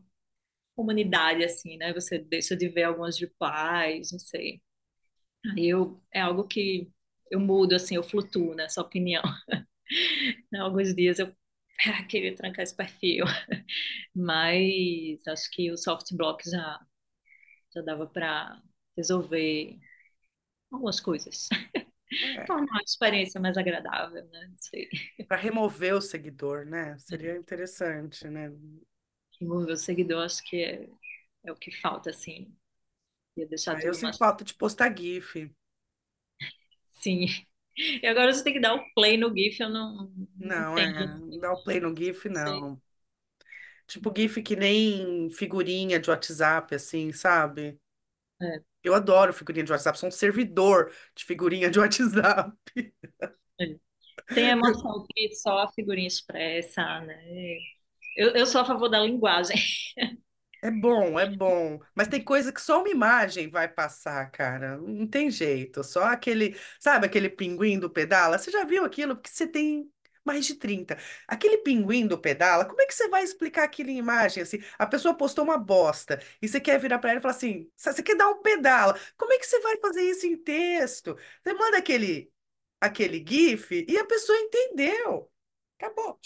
comunidade, 0.75 1.43
assim, 1.43 1.77
né, 1.77 1.93
você 1.93 2.19
deixa 2.19 2.55
de 2.55 2.69
ver 2.69 2.83
algumas 2.83 3.19
replies, 3.19 4.11
não 4.11 4.19
sei. 4.19 4.61
Aí 5.53 5.69
eu, 5.69 6.01
é 6.13 6.21
algo 6.21 6.45
que 6.47 6.91
eu 7.31 7.39
mudo, 7.39 7.75
assim, 7.75 7.95
eu 7.95 8.03
flutuo 8.03 8.55
nessa 8.55 8.81
opinião. 8.81 9.23
Alguns 10.59 10.93
dias 10.95 11.19
eu 11.19 11.27
ah, 11.87 12.03
queria 12.05 12.35
trancar 12.35 12.63
esse 12.63 12.75
perfil, 12.75 13.25
mas 14.15 15.25
acho 15.27 15.49
que 15.51 15.71
o 15.71 15.77
soft 15.77 16.13
block 16.13 16.49
já, 16.49 16.79
já 17.73 17.81
dava 17.81 18.07
para 18.07 18.61
resolver 18.95 19.79
algumas 20.71 20.99
coisas. 20.99 21.47
É, 22.37 22.43
Tornar 22.45 22.79
a 22.79 22.83
experiência 22.83 23.39
mais 23.39 23.57
agradável, 23.57 24.25
né? 24.25 24.49
Para 25.27 25.37
remover 25.37 25.95
o 25.95 26.01
seguidor, 26.01 26.65
né? 26.65 26.97
Seria 26.99 27.35
interessante, 27.35 28.27
né? 28.27 28.51
Remover 29.39 29.73
o 29.73 29.77
seguidor, 29.77 30.23
acho 30.25 30.43
que 30.43 30.57
é, 30.63 30.89
é 31.45 31.51
o 31.51 31.55
que 31.55 31.71
falta, 31.71 32.09
assim. 32.11 32.55
Ia 33.37 33.47
deixar 33.47 33.75
Ah, 33.75 33.81
eu 33.83 33.93
sinto 33.93 34.17
mais. 34.17 34.17
falta 34.17 34.43
de 34.43 34.53
postar 34.53 34.93
GIF. 34.97 35.49
Sim. 36.83 37.25
E 38.01 38.07
agora 38.07 38.33
você 38.33 38.43
tem 38.43 38.53
que 38.53 38.59
dar 38.59 38.73
o 38.75 38.93
play 38.93 39.17
no 39.17 39.29
GIF, 39.35 39.59
eu 39.61 39.69
não, 39.69 40.11
não 40.35 40.37
Não, 40.39 40.79
é, 40.79 40.93
não 41.19 41.39
dá 41.39 41.51
o 41.53 41.61
play 41.63 41.79
no 41.79 41.95
GIF, 41.95 42.27
Não 42.43 42.59
não. 42.59 42.81
Tipo 43.87 44.11
GIF 44.15 44.41
que 44.43 44.55
nem 44.55 45.29
figurinha 45.31 45.99
de 45.99 46.09
WhatsApp, 46.09 46.75
assim, 46.75 47.11
sabe? 47.13 47.79
É, 48.41 48.61
Eu 48.83 48.93
adoro 48.93 49.33
figurinha 49.33 49.65
de 49.65 49.71
WhatsApp, 49.71 49.97
sou 49.99 50.07
um 50.09 50.11
servidor 50.11 50.91
de 51.15 51.25
figurinha 51.25 51.69
de 51.69 51.79
WhatsApp. 51.79 52.55
é. 53.59 53.77
Tem 54.33 54.49
emoção 54.49 55.05
que 55.09 55.35
só 55.35 55.59
a 55.59 55.69
figurinha 55.73 56.07
expressa, 56.07 57.01
né? 57.01 57.57
Eu, 58.17 58.31
eu 58.33 58.45
sou 58.47 58.61
a 58.61 58.65
favor 58.65 58.89
da 58.89 58.99
linguagem. 58.99 59.55
É 60.61 60.71
bom, 60.71 61.19
é 61.19 61.25
bom. 61.29 61.79
Mas 61.95 62.07
tem 62.07 62.23
coisa 62.23 62.51
que 62.51 62.59
só 62.61 62.79
uma 62.79 62.89
imagem 62.89 63.49
vai 63.49 63.67
passar, 63.67 64.29
cara. 64.31 64.77
Não 64.77 65.07
tem 65.07 65.29
jeito. 65.29 65.83
Só 65.83 66.03
aquele, 66.05 66.57
sabe, 66.79 67.05
aquele 67.05 67.29
pinguim 67.29 67.79
do 67.79 67.89
Pedala? 67.89 68.37
Você 68.39 68.49
já 68.51 68.65
viu 68.65 68.83
aquilo? 68.83 69.15
Porque 69.15 69.29
você 69.29 69.47
tem 69.47 69.91
mais 70.25 70.45
de 70.47 70.55
30. 70.55 70.97
Aquele 71.27 71.59
pinguim 71.59 72.07
do 72.07 72.17
Pedala, 72.19 72.65
como 72.65 72.81
é 72.81 72.87
que 72.87 72.93
você 72.93 73.07
vai 73.07 73.23
explicar 73.23 73.63
aquilo 73.63 73.89
em 73.91 73.97
imagem? 73.97 74.43
Assim, 74.43 74.57
a 74.79 74.87
pessoa 74.87 75.13
postou 75.15 75.43
uma 75.45 75.57
bosta 75.59 76.19
e 76.41 76.47
você 76.47 76.59
quer 76.59 76.79
virar 76.79 76.99
para 76.99 77.11
ela 77.11 77.19
e 77.19 77.21
falar 77.21 77.35
assim: 77.35 77.71
você 77.77 78.03
quer 78.03 78.15
dar 78.17 78.27
um 78.29 78.41
pedala? 78.41 78.99
Como 79.17 79.31
é 79.33 79.37
que 79.39 79.45
você 79.45 79.59
vai 79.61 79.77
fazer 79.77 80.01
isso 80.03 80.25
em 80.27 80.35
texto? 80.37 81.15
Você 81.43 81.53
manda 81.53 81.77
aquele, 81.77 82.31
aquele 82.81 83.23
GIF 83.27 83.85
e 83.87 83.97
a 83.97 84.05
pessoa 84.05 84.37
entendeu. 84.39 85.31
Acabou. 85.79 86.19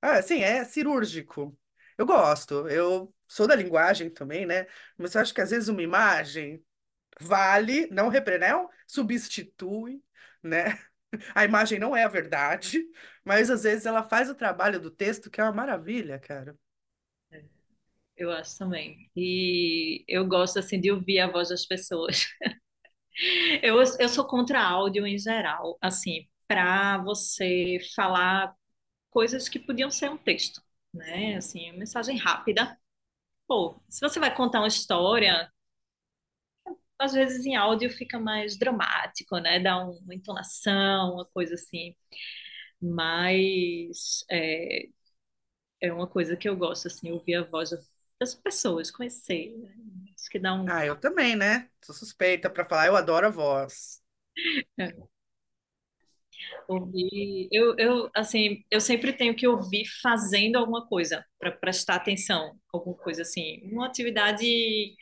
Ah, 0.00 0.20
sim, 0.22 0.40
é 0.42 0.64
cirúrgico. 0.64 1.56
Eu 1.98 2.06
gosto. 2.06 2.68
Eu 2.68 3.12
sou 3.26 3.46
da 3.46 3.56
linguagem 3.56 4.10
também, 4.10 4.46
né? 4.46 4.66
Mas 4.96 5.14
eu 5.14 5.20
acho 5.20 5.34
que 5.34 5.40
às 5.40 5.50
vezes 5.50 5.68
uma 5.68 5.82
imagem 5.82 6.64
vale, 7.20 7.88
não 7.90 8.08
repre, 8.08 8.38
não 8.38 8.68
substitui, 8.86 10.02
né? 10.42 10.64
A 11.34 11.44
imagem 11.44 11.78
não 11.78 11.96
é 11.96 12.04
a 12.04 12.08
verdade, 12.08 12.84
mas 13.24 13.50
às 13.50 13.64
vezes 13.64 13.86
ela 13.86 14.02
faz 14.04 14.30
o 14.30 14.34
trabalho 14.34 14.80
do 14.80 14.90
texto, 14.90 15.30
que 15.30 15.40
é 15.40 15.44
uma 15.44 15.52
maravilha, 15.52 16.18
cara. 16.20 16.56
Eu 18.16 18.30
acho 18.32 18.56
também. 18.58 19.10
E 19.14 20.04
eu 20.08 20.26
gosto 20.26 20.58
assim 20.58 20.80
de 20.80 20.90
ouvir 20.90 21.20
a 21.20 21.26
voz 21.30 21.48
das 21.50 21.66
pessoas. 21.66 22.26
Eu, 23.62 23.76
eu 24.00 24.08
sou 24.08 24.26
contra 24.26 24.60
áudio 24.62 25.06
em 25.06 25.18
geral, 25.18 25.76
assim, 25.80 26.26
para 26.46 26.98
você 26.98 27.78
falar 27.94 28.54
coisas 29.16 29.48
que 29.48 29.58
podiam 29.58 29.90
ser 29.90 30.10
um 30.10 30.18
texto, 30.18 30.62
né? 30.92 31.36
Assim, 31.36 31.70
uma 31.70 31.78
mensagem 31.78 32.18
rápida. 32.18 32.78
Pô, 33.48 33.80
se 33.88 34.00
você 34.00 34.20
vai 34.20 34.34
contar 34.34 34.60
uma 34.60 34.68
história, 34.68 35.50
às 36.98 37.12
vezes 37.12 37.44
em 37.46 37.56
áudio 37.56 37.90
fica 37.90 38.18
mais 38.18 38.56
dramático, 38.58 39.38
né? 39.38 39.60
Dá 39.60 39.78
uma 39.86 40.14
entonação, 40.14 41.14
uma 41.14 41.24
coisa 41.26 41.54
assim. 41.54 41.94
Mas 42.80 44.24
é, 44.30 44.88
é 45.80 45.92
uma 45.92 46.06
coisa 46.08 46.36
que 46.36 46.48
eu 46.48 46.56
gosto, 46.56 46.88
assim, 46.88 47.12
ouvir 47.12 47.36
a 47.36 47.44
voz 47.44 47.70
das 48.20 48.34
pessoas, 48.34 48.90
conhecer, 48.90 49.56
né? 49.58 49.74
Acho 50.18 50.30
que 50.30 50.38
dá 50.38 50.54
um. 50.54 50.66
Ah, 50.68 50.84
eu 50.84 50.96
também, 50.98 51.36
né? 51.36 51.70
Sou 51.82 51.94
suspeita 51.94 52.50
pra 52.50 52.64
falar, 52.64 52.86
eu 52.86 52.96
adoro 52.96 53.26
a 53.26 53.30
voz. 53.30 54.02
é, 54.78 54.92
ouvir. 56.68 57.48
Eu, 57.52 57.76
eu, 57.78 58.10
assim, 58.14 58.64
eu 58.70 58.80
sempre 58.80 59.12
tenho 59.12 59.34
que 59.34 59.46
ouvir 59.46 59.84
fazendo 60.02 60.56
alguma 60.56 60.86
coisa, 60.86 61.24
para 61.38 61.52
prestar 61.52 61.96
atenção, 61.96 62.58
alguma 62.72 62.96
coisa 62.96 63.22
assim. 63.22 63.60
Uma 63.70 63.86
atividade 63.86 64.94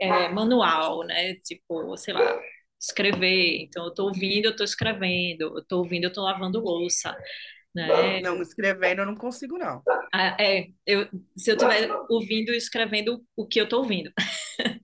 é, 0.00 0.28
manual, 0.28 1.04
né? 1.04 1.34
Tipo, 1.44 1.96
sei 1.96 2.14
lá, 2.14 2.40
escrever. 2.80 3.62
Então, 3.62 3.84
eu 3.84 3.90
estou 3.90 4.08
ouvindo, 4.08 4.46
eu 4.46 4.50
estou 4.52 4.64
escrevendo. 4.64 5.42
Eu 5.42 5.58
estou 5.58 5.78
ouvindo, 5.80 6.04
eu 6.04 6.08
estou 6.08 6.24
lavando 6.24 6.60
louça, 6.60 7.16
né? 7.74 8.20
Não, 8.20 8.40
escrevendo 8.42 9.00
eu 9.00 9.06
não 9.06 9.16
consigo, 9.16 9.58
não. 9.58 9.82
Ah, 10.12 10.36
é, 10.40 10.68
eu, 10.86 11.08
se 11.36 11.50
eu 11.50 11.56
estiver 11.56 11.88
ouvindo 12.08 12.52
e 12.52 12.56
escrevendo 12.56 13.24
o 13.36 13.46
que 13.46 13.60
eu 13.60 13.64
estou 13.64 13.80
ouvindo. 13.80 14.12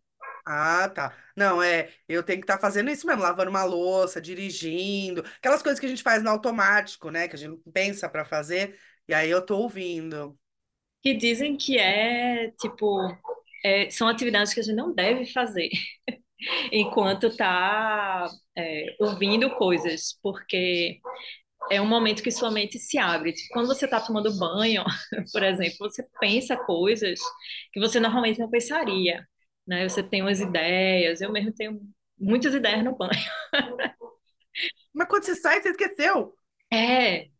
Ah, 0.51 0.89
tá. 0.89 1.15
Não, 1.37 1.63
é, 1.63 1.91
eu 2.09 2.23
tenho 2.23 2.39
que 2.41 2.45
estar 2.45 2.59
fazendo 2.59 2.91
isso 2.91 3.07
mesmo, 3.07 3.23
lavando 3.23 3.51
uma 3.51 3.65
louça, 3.65 4.19
dirigindo, 4.19 5.23
aquelas 5.37 5.63
coisas 5.63 5.79
que 5.79 5.85
a 5.85 5.89
gente 5.91 6.03
faz 6.03 6.23
no 6.23 6.31
automático, 6.31 7.11
né? 7.11 7.29
Que 7.29 7.37
a 7.37 7.39
gente 7.39 7.61
pensa 7.71 8.09
pra 8.09 8.25
fazer, 8.25 8.79
e 9.07 9.13
aí 9.13 9.29
eu 9.29 9.45
tô 9.45 9.59
ouvindo. 9.59 10.39
Que 11.03 11.13
dizem 11.13 11.55
que 11.55 11.77
é, 11.77 12.51
tipo, 12.53 12.99
é, 13.63 13.91
são 13.91 14.09
atividades 14.09 14.55
que 14.55 14.61
a 14.61 14.63
gente 14.63 14.75
não 14.75 14.95
deve 14.95 15.27
fazer 15.27 15.69
enquanto 16.73 17.27
está 17.27 18.27
é, 18.57 18.97
ouvindo 18.99 19.51
coisas, 19.57 20.19
porque 20.23 20.99
é 21.71 21.81
um 21.81 21.87
momento 21.87 22.23
que 22.23 22.31
sua 22.31 22.51
mente 22.51 22.79
se 22.79 22.99
abre. 22.99 23.33
Tipo, 23.35 23.55
quando 23.55 23.67
você 23.67 23.85
está 23.85 24.01
tomando 24.01 24.37
banho, 24.39 24.83
por 25.33 25.43
exemplo, 25.43 25.77
você 25.81 26.07
pensa 26.21 26.57
coisas 26.57 27.21
que 27.73 27.81
você 27.81 28.01
normalmente 28.01 28.41
não 28.41 28.51
pensaria, 28.51 29.27
né? 29.69 29.89
Você 29.89 30.03
tem 30.03 30.23
umas 30.23 30.41
ideias, 30.41 31.23
eu 31.23 31.33
mesmo 31.33 31.53
tenho 31.55 31.81
muitas 32.19 32.55
ideias 32.55 32.85
no 32.85 32.97
banho. 32.97 33.13
Mas 34.93 35.09
quando 35.09 35.25
você 35.25 35.35
sai, 35.35 35.61
você 35.63 35.71
esqueceu. 35.71 36.35
É, 36.71 37.31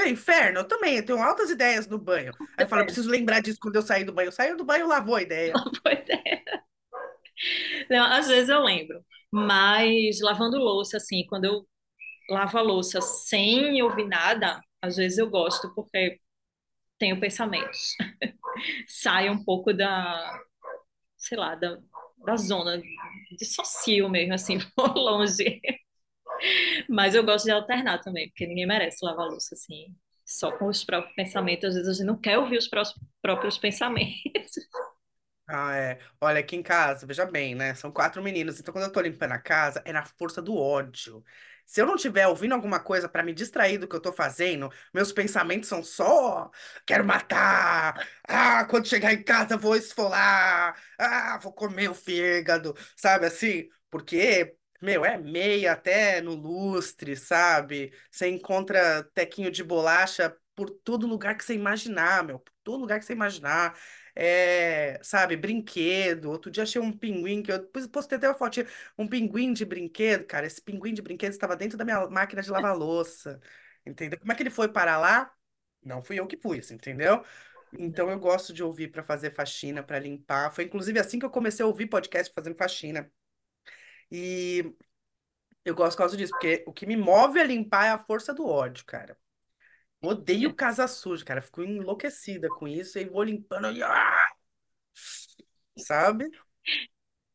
É 0.00 0.08
inferno, 0.08 0.60
eu 0.60 0.64
também, 0.68 0.96
eu 0.96 1.04
tenho 1.04 1.22
altas 1.22 1.50
ideias 1.50 1.86
no 1.86 1.98
banho. 1.98 2.32
Aí 2.56 2.64
eu 2.64 2.68
falo, 2.68 2.82
eu 2.82 2.86
preciso 2.86 3.10
lembrar 3.10 3.40
disso 3.40 3.58
quando 3.60 3.76
eu 3.76 3.82
sair 3.82 4.04
do 4.04 4.12
banho. 4.12 4.28
Eu 4.28 4.32
saio 4.32 4.56
do 4.56 4.64
banho, 4.64 4.86
lavou 4.88 5.14
a 5.16 5.22
ideia. 5.22 5.60
boa 5.84 5.92
ideia. 5.94 6.42
Não, 7.88 8.04
às 8.12 8.28
vezes 8.28 8.48
eu 8.48 8.60
lembro, 8.62 9.04
mas 9.30 10.20
lavando 10.20 10.58
louça, 10.58 10.96
assim, 10.96 11.24
quando 11.28 11.44
eu 11.44 11.66
lavo 12.30 12.58
a 12.58 12.62
louça 12.62 13.00
sem 13.00 13.82
ouvir 13.82 14.06
nada, 14.06 14.60
às 14.82 14.96
vezes 14.96 15.18
eu 15.18 15.30
gosto 15.30 15.72
porque 15.74 16.20
tenho 16.98 17.20
pensamentos. 17.20 17.96
Sai 18.88 19.30
um 19.30 19.44
pouco 19.44 19.72
da, 19.74 20.40
sei 21.20 21.38
lá, 21.38 21.56
da, 21.56 21.78
da 22.26 22.36
zona, 22.36 22.82
dissocio 23.38 24.08
mesmo, 24.10 24.34
assim, 24.34 24.58
vou 24.76 24.88
longe. 24.94 25.62
Mas 26.88 27.14
eu 27.14 27.24
gosto 27.24 27.44
de 27.44 27.50
alternar 27.52 28.00
também, 28.00 28.28
porque 28.28 28.46
ninguém 28.46 28.66
merece 28.66 29.04
lavar 29.04 29.26
louça 29.28 29.54
assim, 29.54 29.94
só 30.24 30.52
com 30.52 30.66
os 30.66 30.84
próprios 30.84 31.14
pensamentos. 31.14 31.68
Às 31.70 31.74
vezes 31.74 31.88
a 31.88 31.92
gente 31.94 32.06
não 32.06 32.16
quer 32.20 32.38
ouvir 32.38 32.58
os 32.58 32.68
pró- 32.68 32.82
próprios 33.22 33.58
pensamentos. 33.58 34.14
Ah, 35.52 35.74
é. 35.76 35.98
Olha, 36.20 36.38
aqui 36.40 36.54
em 36.54 36.62
casa, 36.62 37.04
veja 37.06 37.26
bem, 37.26 37.56
né? 37.56 37.74
São 37.74 37.90
quatro 37.90 38.22
meninos, 38.22 38.60
então 38.60 38.72
quando 38.72 38.84
eu 38.84 38.92
tô 38.92 39.00
limpando 39.00 39.32
a 39.32 39.38
casa, 39.38 39.82
é 39.84 39.92
na 39.92 40.04
força 40.06 40.40
do 40.40 40.56
ódio. 40.56 41.24
Se 41.70 41.80
eu 41.80 41.86
não 41.86 41.94
estiver 41.94 42.26
ouvindo 42.26 42.52
alguma 42.52 42.80
coisa 42.80 43.08
pra 43.08 43.22
me 43.22 43.32
distrair 43.32 43.78
do 43.78 43.86
que 43.86 43.94
eu 43.94 44.00
tô 44.00 44.12
fazendo, 44.12 44.68
meus 44.92 45.12
pensamentos 45.12 45.68
são 45.68 45.84
só: 45.84 46.50
quero 46.84 47.04
matar! 47.04 48.04
Ah, 48.26 48.64
quando 48.64 48.88
chegar 48.88 49.12
em 49.12 49.22
casa 49.22 49.56
vou 49.56 49.76
esfolar! 49.76 50.76
Ah, 50.98 51.38
vou 51.40 51.52
comer 51.52 51.88
o 51.88 51.94
fígado, 51.94 52.74
sabe 52.96 53.26
assim? 53.26 53.68
Porque, 53.88 54.56
meu, 54.82 55.04
é 55.04 55.16
meia 55.16 55.72
até 55.72 56.20
no 56.20 56.34
lustre, 56.34 57.14
sabe? 57.16 57.92
Você 58.10 58.28
encontra 58.28 59.04
tequinho 59.14 59.50
de 59.50 59.62
bolacha 59.62 60.36
por 60.56 60.70
todo 60.70 61.06
lugar 61.06 61.36
que 61.36 61.44
você 61.44 61.54
imaginar, 61.54 62.24
meu, 62.24 62.40
por 62.40 62.52
todo 62.64 62.80
lugar 62.80 62.98
que 62.98 63.04
você 63.06 63.12
imaginar 63.12 63.78
é, 64.14 65.00
sabe, 65.02 65.36
brinquedo. 65.36 66.30
Outro 66.30 66.50
dia 66.50 66.62
achei 66.62 66.80
um 66.80 66.92
pinguim 66.92 67.42
que 67.42 67.52
eu 67.52 67.66
postei 67.90 68.18
até 68.18 68.28
uma 68.28 68.34
fotinha, 68.34 68.66
um 68.98 69.06
pinguim 69.06 69.52
de 69.52 69.64
brinquedo, 69.64 70.24
cara. 70.26 70.46
Esse 70.46 70.60
pinguim 70.60 70.94
de 70.94 71.02
brinquedo 71.02 71.32
estava 71.32 71.56
dentro 71.56 71.78
da 71.78 71.84
minha 71.84 72.08
máquina 72.08 72.42
de 72.42 72.50
lavar 72.50 72.76
louça, 72.76 73.40
entendeu? 73.86 74.18
Como 74.18 74.32
é 74.32 74.34
que 74.34 74.42
ele 74.42 74.50
foi 74.50 74.68
parar 74.68 74.98
lá? 74.98 75.32
Não 75.82 76.02
fui 76.02 76.18
eu 76.20 76.26
que 76.26 76.36
pus, 76.36 76.70
entendeu? 76.70 77.24
Então 77.72 78.10
eu 78.10 78.18
gosto 78.18 78.52
de 78.52 78.62
ouvir 78.62 78.88
para 78.88 79.02
fazer 79.02 79.30
faxina, 79.30 79.82
para 79.82 79.98
limpar. 79.98 80.52
Foi 80.52 80.64
inclusive 80.64 80.98
assim 80.98 81.18
que 81.18 81.24
eu 81.26 81.30
comecei 81.30 81.64
a 81.64 81.68
ouvir 81.68 81.86
podcast 81.86 82.32
fazendo 82.34 82.56
faxina. 82.56 83.10
E 84.10 84.74
eu 85.64 85.74
gosto 85.74 85.92
por 85.96 85.98
causa 86.04 86.16
disso, 86.16 86.32
porque 86.32 86.64
o 86.66 86.72
que 86.72 86.86
me 86.86 86.96
move 86.96 87.38
a 87.40 87.44
limpar 87.44 87.86
é 87.86 87.90
a 87.90 87.98
força 87.98 88.34
do 88.34 88.46
ódio, 88.46 88.84
cara. 88.84 89.16
Odeio 90.02 90.54
casa 90.54 90.86
suja, 90.88 91.24
cara. 91.24 91.42
Fico 91.42 91.62
enlouquecida 91.62 92.48
com 92.48 92.66
isso 92.68 92.98
e 92.98 93.04
vou 93.04 93.22
limpando. 93.22 93.70
e, 93.72 93.82
ah, 93.82 94.26
Sabe? 95.76 96.30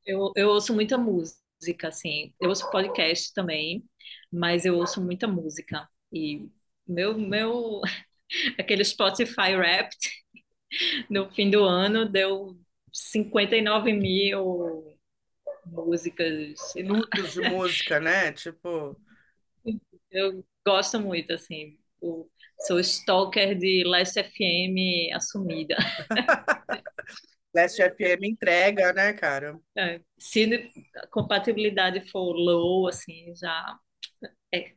Eu, 0.06 0.32
eu 0.36 0.50
ouço 0.50 0.74
muita 0.74 0.98
música, 0.98 1.88
assim. 1.88 2.34
Eu 2.40 2.50
ouço 2.50 2.70
podcast 2.72 3.34
também, 3.34 3.84
mas 4.32 4.66
eu 4.66 4.76
ouço 4.78 5.02
muita 5.02 5.28
música. 5.28 5.88
E 6.12 6.48
meu, 6.88 7.18
meu, 7.18 7.82
aquele 8.60 8.84
Spotify 8.86 9.56
Wrapped 9.56 9.98
no 11.10 11.30
fim 11.32 11.50
do 11.50 11.64
ano 11.64 12.08
deu 12.10 12.58
59 12.92 13.94
mil 13.94 14.98
músicas. 15.66 16.74
Minutos 16.76 17.34
de 17.34 17.42
música, 17.42 18.00
né? 18.00 18.32
Tipo, 18.34 19.00
Eu 20.12 20.44
gosto 20.66 21.00
muito, 21.00 21.34
assim. 21.34 21.78
o- 22.02 22.30
sou 22.58 22.80
stalker 22.80 23.58
de 23.58 23.84
Last 23.86 24.20
FM 24.20 25.12
assumida. 25.14 25.76
Last 27.56 27.80
FM 27.82 28.24
entrega, 28.28 28.94
né, 28.94 29.14
cara? 29.14 29.60
É, 29.78 30.02
se 30.18 30.72
a 30.96 31.08
compatibilidade 31.08 32.00
for 32.10 32.34
low, 32.34 32.88
assim, 32.88 33.34
já. 33.36 33.78
É. 34.54 34.76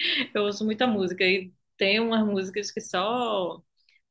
Eu 0.34 0.44
ouço 0.44 0.64
muita 0.64 0.86
música 0.86 1.24
e 1.24 1.52
tem 1.76 2.00
umas 2.00 2.24
músicas 2.26 2.70
que 2.70 2.80
só 2.80 3.60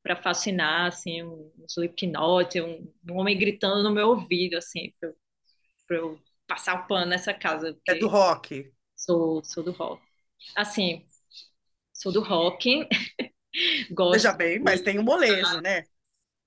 para 0.02 0.16
fascinar, 0.16 0.86
assim, 0.88 1.22
um 1.24 1.52
Slipknot, 1.68 2.60
um, 2.60 2.92
um 3.10 3.16
homem 3.18 3.36
gritando 3.38 3.82
no 3.82 3.90
meu 3.94 4.08
ouvido, 4.10 4.56
assim, 4.56 4.92
pra, 5.00 5.08
eu 5.10 5.16
pra 5.88 5.96
eu 5.98 6.20
passar 6.48 6.84
o 6.84 6.88
pano 6.88 7.06
nessa 7.06 7.34
casa, 7.34 7.76
É 7.86 7.94
do 7.96 8.06
rock. 8.08 8.72
sou, 8.96 9.42
sou 9.44 9.62
do 9.64 9.72
rock. 9.72 10.02
Assim, 10.56 11.06
sou 11.98 12.12
do 12.12 12.22
rock, 12.22 12.86
Veja 14.10 14.32
gosto 14.32 14.36
bem, 14.36 14.60
mas 14.60 14.80
tem 14.80 14.98
um 14.98 15.02
molejo, 15.02 15.60
né? 15.60 15.84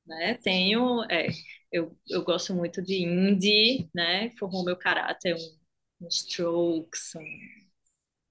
né, 0.05 0.35
tenho, 0.35 1.03
é, 1.09 1.27
eu, 1.71 1.97
eu 2.09 2.23
gosto 2.23 2.53
muito 2.53 2.81
de 2.81 3.03
indie, 3.03 3.89
né, 3.93 4.31
formou 4.37 4.63
meu 4.63 4.77
caráter, 4.77 5.35
um, 5.35 6.05
um 6.05 6.07
Strokes, 6.07 7.15
um, 7.15 7.21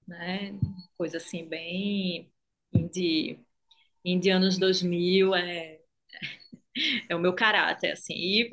né, 0.07 0.53
coisa 0.97 1.17
assim, 1.17 1.47
bem 1.47 2.31
indie, 2.73 3.39
indie 4.05 4.31
anos 4.31 4.57
2000, 4.57 5.35
é, 5.35 5.79
é 7.09 7.15
o 7.15 7.19
meu 7.19 7.33
caráter, 7.33 7.91
assim, 7.91 8.13
e 8.13 8.51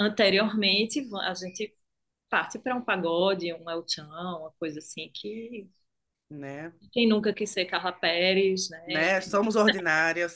anteriormente 0.00 1.06
a 1.22 1.34
gente 1.34 1.74
parte 2.30 2.58
para 2.58 2.76
um 2.76 2.82
pagode, 2.84 3.52
um 3.54 3.70
El 3.70 3.84
uma 4.40 4.52
coisa 4.58 4.78
assim 4.80 5.10
que 5.12 5.68
Né? 6.34 6.72
Quem 6.92 7.08
nunca 7.08 7.32
quis 7.32 7.50
ser 7.50 7.64
Carla 7.66 7.92
Pérez, 7.92 8.68
né? 8.70 8.84
né? 8.88 9.20
Somos 9.20 9.56
ordinárias. 9.56 10.34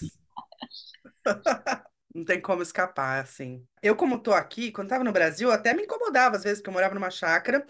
Não 2.14 2.24
tem 2.24 2.40
como 2.40 2.62
escapar, 2.62 3.22
assim. 3.22 3.64
Eu, 3.82 3.94
como 3.94 4.18
tô 4.18 4.32
aqui, 4.32 4.72
quando 4.72 4.88
tava 4.88 5.04
no 5.04 5.12
Brasil, 5.12 5.50
até 5.50 5.74
me 5.74 5.82
incomodava 5.82 6.36
às 6.36 6.44
vezes, 6.44 6.58
porque 6.58 6.70
eu 6.70 6.74
morava 6.74 6.94
numa 6.94 7.10
chácara 7.10 7.64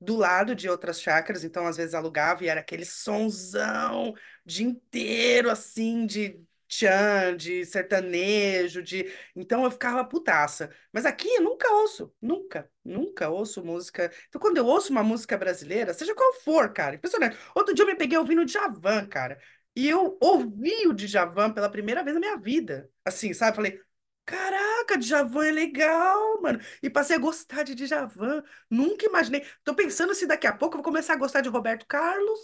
do 0.00 0.16
lado 0.16 0.54
de 0.54 0.68
outras 0.68 1.00
chácaras, 1.00 1.44
então 1.44 1.66
às 1.66 1.76
vezes 1.76 1.94
alugava 1.94 2.42
e 2.44 2.48
era 2.48 2.60
aquele 2.60 2.84
sonzão 2.84 4.10
o 4.10 4.14
dia 4.44 4.66
inteiro, 4.66 5.48
assim, 5.48 6.04
de 6.06 6.40
tchan, 6.72 7.36
de 7.36 7.64
sertanejo, 7.66 8.82
de... 8.82 9.10
Então 9.36 9.64
eu 9.64 9.70
ficava 9.70 10.04
putaça. 10.04 10.70
Mas 10.92 11.04
aqui 11.04 11.28
eu 11.28 11.42
nunca 11.42 11.70
ouço, 11.70 12.14
nunca, 12.20 12.70
nunca 12.84 13.28
ouço 13.28 13.62
música. 13.64 14.10
Então 14.28 14.40
quando 14.40 14.56
eu 14.56 14.66
ouço 14.66 14.90
uma 14.90 15.02
música 15.02 15.36
brasileira, 15.36 15.92
seja 15.94 16.14
qual 16.14 16.32
for, 16.34 16.72
cara, 16.72 16.94
impressionante. 16.96 17.36
Outro 17.54 17.74
dia 17.74 17.82
eu 17.84 17.86
me 17.88 17.94
peguei 17.96 18.16
ouvindo 18.18 18.44
Djavan, 18.44 19.06
cara. 19.06 19.38
E 19.76 19.88
eu 19.88 20.16
ouvi 20.20 20.86
o 20.86 20.92
Djavan 20.94 21.52
pela 21.52 21.70
primeira 21.70 22.02
vez 22.02 22.14
na 22.14 22.20
minha 22.20 22.36
vida. 22.38 22.90
Assim, 23.04 23.32
sabe? 23.34 23.56
Falei, 23.56 23.80
caraca, 24.24 24.96
Djavan 24.98 25.46
é 25.46 25.52
legal, 25.52 26.40
mano. 26.42 26.58
E 26.82 26.88
passei 26.90 27.16
a 27.16 27.18
gostar 27.18 27.62
de 27.64 27.74
Djavan. 27.74 28.42
Nunca 28.70 29.06
imaginei. 29.06 29.44
Tô 29.64 29.74
pensando 29.74 30.14
se 30.14 30.26
daqui 30.26 30.46
a 30.46 30.52
pouco 30.52 30.74
eu 30.76 30.78
vou 30.78 30.84
começar 30.84 31.14
a 31.14 31.16
gostar 31.16 31.40
de 31.42 31.48
Roberto 31.48 31.86
Carlos. 31.86 32.40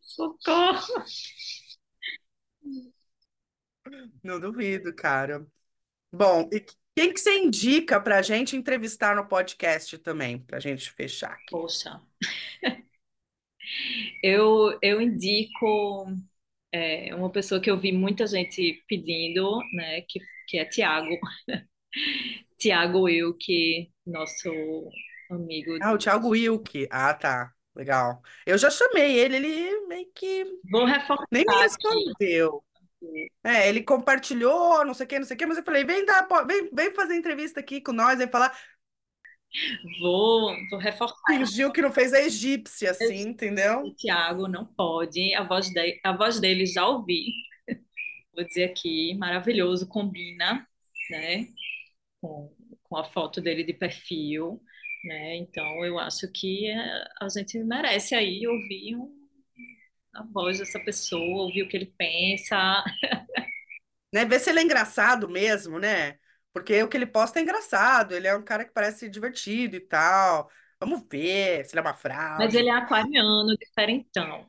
Socorro! 0.00 1.04
Não 4.22 4.38
duvido, 4.38 4.94
cara. 4.94 5.46
Bom, 6.12 6.48
e 6.52 6.64
quem 6.94 7.12
que 7.12 7.20
você 7.20 7.38
indica 7.38 8.00
pra 8.00 8.22
gente 8.22 8.56
entrevistar 8.56 9.16
no 9.16 9.26
podcast 9.26 9.98
também, 9.98 10.38
pra 10.38 10.60
gente 10.60 10.90
fechar 10.90 11.32
aqui? 11.32 11.50
Poxa. 11.50 12.00
Eu, 14.22 14.78
eu 14.82 15.00
indico 15.00 16.06
é, 16.72 17.14
uma 17.14 17.30
pessoa 17.30 17.60
que 17.60 17.70
eu 17.70 17.78
vi 17.78 17.92
muita 17.92 18.26
gente 18.26 18.82
pedindo, 18.88 19.60
né, 19.72 20.02
que, 20.02 20.20
que 20.48 20.58
é 20.58 20.64
Tiago. 20.64 21.16
Tiago 22.58 23.02
Wilke, 23.02 23.90
nosso 24.06 24.50
amigo. 25.30 25.78
Ah, 25.80 25.92
o 25.92 25.98
Thiago 25.98 26.28
Wilke. 26.28 26.86
Ah, 26.90 27.14
tá. 27.14 27.52
Legal. 27.74 28.20
Eu 28.44 28.58
já 28.58 28.70
chamei 28.70 29.18
ele, 29.18 29.36
ele 29.36 29.86
meio 29.86 30.10
que 30.14 30.44
Vou 30.70 30.84
reforçar 30.84 31.26
nem 31.30 31.44
me 31.46 31.54
aqui. 31.54 31.62
respondeu. 31.62 32.64
É, 33.42 33.68
ele 33.68 33.82
compartilhou, 33.82 34.84
não 34.84 34.92
sei 34.92 35.06
o 35.06 35.08
que, 35.08 35.18
não 35.18 35.26
sei 35.26 35.34
o 35.34 35.38
que, 35.38 35.46
mas 35.46 35.56
eu 35.56 35.64
falei, 35.64 35.84
vem 35.84 36.04
dar, 36.04 36.26
vem, 36.46 36.68
vem 36.72 36.92
fazer 36.94 37.16
entrevista 37.16 37.60
aqui 37.60 37.80
com 37.80 37.92
nós, 37.92 38.18
vem 38.18 38.28
falar. 38.28 38.54
Vou, 40.00 40.54
vou 40.70 40.78
reforçar. 40.78 41.16
Fingiu 41.26 41.72
que 41.72 41.82
não 41.82 41.90
fez 41.90 42.12
a 42.12 42.20
egípcia, 42.20 42.90
assim, 42.90 43.22
entendeu? 43.22 43.80
O 43.80 43.94
Tiago 43.94 44.46
não 44.46 44.64
pode, 44.64 45.34
a 45.34 45.42
voz, 45.42 45.70
de, 45.70 46.00
a 46.04 46.16
voz 46.16 46.38
dele 46.40 46.66
já 46.66 46.86
ouvi. 46.86 47.32
Vou 48.34 48.44
dizer 48.44 48.64
aqui, 48.64 49.14
maravilhoso, 49.14 49.88
combina, 49.88 50.66
né, 51.10 51.46
com, 52.20 52.54
com 52.84 52.96
a 52.96 53.04
foto 53.04 53.40
dele 53.40 53.64
de 53.64 53.72
perfil, 53.72 54.62
né? 55.04 55.36
Então 55.36 55.84
eu 55.84 55.98
acho 55.98 56.30
que 56.32 56.68
eh, 56.70 57.04
a 57.20 57.28
gente 57.28 57.58
merece 57.64 58.14
aí 58.14 58.46
ouvir 58.46 58.96
um, 58.96 59.12
a 60.14 60.24
voz 60.24 60.58
dessa 60.58 60.78
pessoa, 60.80 61.44
ouvir 61.44 61.62
o 61.64 61.68
que 61.68 61.76
ele 61.76 61.86
pensa. 61.98 62.56
Né? 64.12 64.24
Ver 64.24 64.40
se 64.40 64.50
ele 64.50 64.60
é 64.60 64.62
engraçado 64.62 65.28
mesmo, 65.28 65.78
né? 65.78 66.18
Porque 66.52 66.82
o 66.82 66.88
que 66.88 66.96
ele 66.96 67.06
posta 67.06 67.38
é 67.38 67.42
engraçado, 67.42 68.12
ele 68.14 68.26
é 68.26 68.34
um 68.36 68.42
cara 68.44 68.64
que 68.64 68.72
parece 68.72 69.08
divertido 69.08 69.76
e 69.76 69.80
tal. 69.80 70.50
Vamos 70.80 71.02
ver 71.10 71.64
se 71.64 71.72
ele 71.74 71.80
é 71.80 71.82
uma 71.82 71.94
Mas 72.36 72.54
fraude. 72.54 72.54
ele 72.54 72.68
é 72.68 72.72
aquariano, 72.72 73.56
diferentão. 73.56 74.46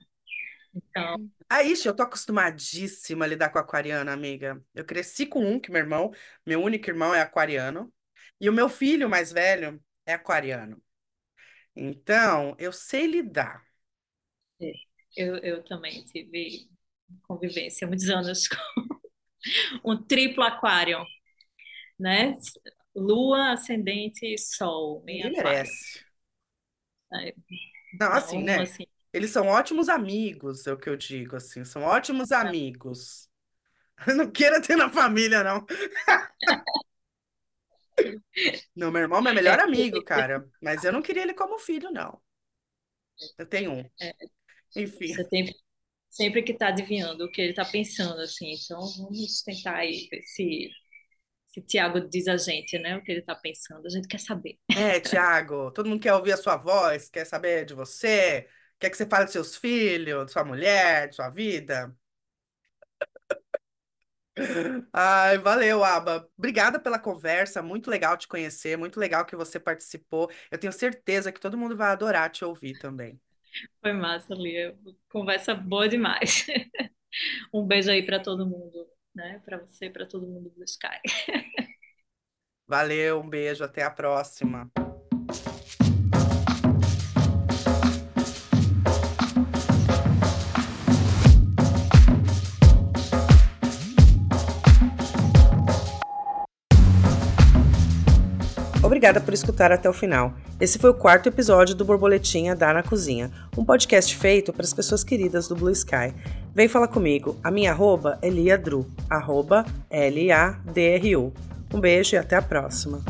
Então, 0.75 1.31
Ah, 1.49 1.63
ixi, 1.63 1.87
eu 1.87 1.95
tô 1.95 2.03
acostumadíssima 2.03 3.25
a 3.25 3.27
lidar 3.27 3.49
com 3.49 3.59
aquariano, 3.59 4.09
amiga. 4.09 4.63
Eu 4.73 4.85
cresci 4.85 5.25
com 5.25 5.43
um, 5.45 5.59
que 5.59 5.69
meu 5.71 5.79
irmão, 5.81 6.11
meu 6.45 6.61
único 6.63 6.89
irmão 6.89 7.13
é 7.13 7.21
aquariano, 7.21 7.93
e 8.39 8.49
o 8.49 8.53
meu 8.53 8.69
filho 8.69 9.09
mais 9.09 9.31
velho 9.31 9.83
é 10.05 10.13
aquariano. 10.13 10.81
Então, 11.75 12.55
eu 12.59 12.73
sei 12.73 13.07
lidar. 13.07 13.65
é, 14.61 14.71
eu, 15.15 15.37
eu 15.37 15.63
também 15.63 16.03
tive 16.05 16.69
convivência 17.23 17.87
muitos 17.87 18.09
anos 18.09 18.47
com 19.81 19.91
um 19.93 20.01
triplo 20.03 20.43
aquário, 20.43 20.99
né? 21.99 22.37
Lua, 22.95 23.53
ascendente 23.53 24.25
e 24.25 24.37
sol 24.37 25.03
aquário. 25.25 25.61
merece. 25.63 26.03
Não, 27.99 28.11
assim, 28.13 28.41
Então, 28.41 28.43
né? 28.43 28.63
assim, 28.63 28.85
Eles 29.13 29.31
são 29.31 29.47
ótimos 29.47 29.89
amigos, 29.89 30.65
é 30.67 30.73
o 30.73 30.77
que 30.77 30.89
eu 30.89 30.95
digo, 30.95 31.35
assim, 31.35 31.65
são 31.65 31.83
ótimos 31.83 32.31
amigos. 32.31 33.29
Não 34.15 34.31
queira 34.31 34.61
ter 34.61 34.75
na 34.77 34.89
família, 34.89 35.43
não. 35.43 35.65
Não, 38.75 38.91
meu 38.91 39.01
irmão 39.01 39.19
é 39.19 39.21
meu 39.21 39.34
melhor 39.34 39.60
é, 39.60 39.63
amigo, 39.63 40.04
cara. 40.04 40.47
Mas 40.62 40.84
eu 40.84 40.91
não 40.91 41.01
queria 41.01 41.23
ele 41.23 41.34
como 41.34 41.60
filho, 41.60 41.91
não. 41.91 42.21
Eu 43.38 43.45
tenho 43.45 43.71
um. 43.71 43.89
é, 44.01 44.13
Enfim. 44.75 45.13
você 45.13 45.23
tem 45.25 45.54
sempre 46.10 46.41
que 46.43 46.51
estar 46.51 46.69
adivinhando 46.69 47.25
o 47.25 47.32
que 47.32 47.41
ele 47.41 47.51
está 47.51 47.65
pensando, 47.65 48.19
assim. 48.21 48.54
Então, 48.54 48.80
vamos 48.97 49.41
tentar 49.43 49.77
aí 49.77 50.10
se, 50.23 50.69
se 51.49 51.62
Tiago 51.62 52.01
diz 52.01 52.27
a 52.27 52.38
gente, 52.38 52.77
né? 52.80 52.97
O 52.97 53.04
que 53.04 53.12
ele 53.12 53.19
está 53.19 53.36
pensando. 53.36 53.86
A 53.86 53.89
gente 53.89 54.08
quer 54.08 54.19
saber. 54.19 54.58
É, 54.75 54.99
Thiago, 54.99 55.71
todo 55.71 55.88
mundo 55.88 56.01
quer 56.01 56.13
ouvir 56.13 56.34
a 56.34 56.38
sua 56.38 56.58
voz, 56.58 57.10
quer 57.10 57.25
saber 57.25 57.65
de 57.65 57.73
você, 57.73 58.47
quer 58.80 58.89
que 58.89 58.97
você 58.97 59.06
fale 59.06 59.25
dos 59.25 59.34
seus 59.34 59.56
filhos, 59.56 60.25
de 60.25 60.32
sua 60.32 60.43
mulher, 60.43 61.10
de 61.10 61.15
sua 61.15 61.30
vida. 61.30 61.95
Ai, 64.93 65.37
valeu, 65.37 65.83
Aba. 65.83 66.27
Obrigada 66.37 66.79
pela 66.79 66.99
conversa, 66.99 67.61
muito 67.61 67.89
legal 67.89 68.17
te 68.17 68.27
conhecer, 68.27 68.77
muito 68.77 68.99
legal 68.99 69.25
que 69.25 69.35
você 69.35 69.59
participou. 69.59 70.29
Eu 70.49 70.57
tenho 70.57 70.73
certeza 70.73 71.31
que 71.31 71.39
todo 71.39 71.57
mundo 71.57 71.75
vai 71.77 71.91
adorar 71.91 72.29
te 72.31 72.43
ouvir 72.45 72.77
também. 72.79 73.19
Foi 73.81 73.93
massa, 73.93 74.33
Lia. 74.33 74.77
Conversa 75.09 75.53
boa 75.53 75.87
demais. 75.87 76.45
Um 77.53 77.67
beijo 77.67 77.91
aí 77.91 78.05
para 78.05 78.21
todo 78.21 78.47
mundo, 78.47 78.87
né? 79.13 79.41
Para 79.45 79.57
você, 79.57 79.89
para 79.89 80.05
todo 80.05 80.27
mundo 80.27 80.49
do 80.49 80.63
Sky. 80.63 81.01
Valeu, 82.67 83.19
um 83.21 83.29
beijo, 83.29 83.63
até 83.63 83.83
a 83.83 83.91
próxima. 83.91 84.71
Obrigada 99.01 99.19
por 99.19 99.33
escutar 99.33 99.71
até 99.71 99.89
o 99.89 99.93
final. 99.93 100.31
Esse 100.59 100.77
foi 100.77 100.91
o 100.91 100.93
quarto 100.93 101.27
episódio 101.27 101.73
do 101.73 101.83
Borboletinha 101.83 102.55
Dá 102.55 102.71
na 102.71 102.83
Cozinha, 102.83 103.31
um 103.57 103.65
podcast 103.65 104.15
feito 104.15 104.53
para 104.53 104.63
as 104.63 104.75
pessoas 104.75 105.03
queridas 105.03 105.47
do 105.47 105.55
Blue 105.55 105.71
Sky. 105.71 106.13
Vem 106.53 106.67
falar 106.67 106.87
comigo. 106.87 107.35
A 107.43 107.49
minha 107.49 107.71
arroba 107.71 108.19
é 108.21 108.29
liadru, 108.29 108.85
arroba 109.09 109.65
L-A-D-R-U. 109.89 111.33
Um 111.73 111.79
beijo 111.79 112.15
e 112.15 112.19
até 112.19 112.35
a 112.35 112.43
próxima. 112.43 113.01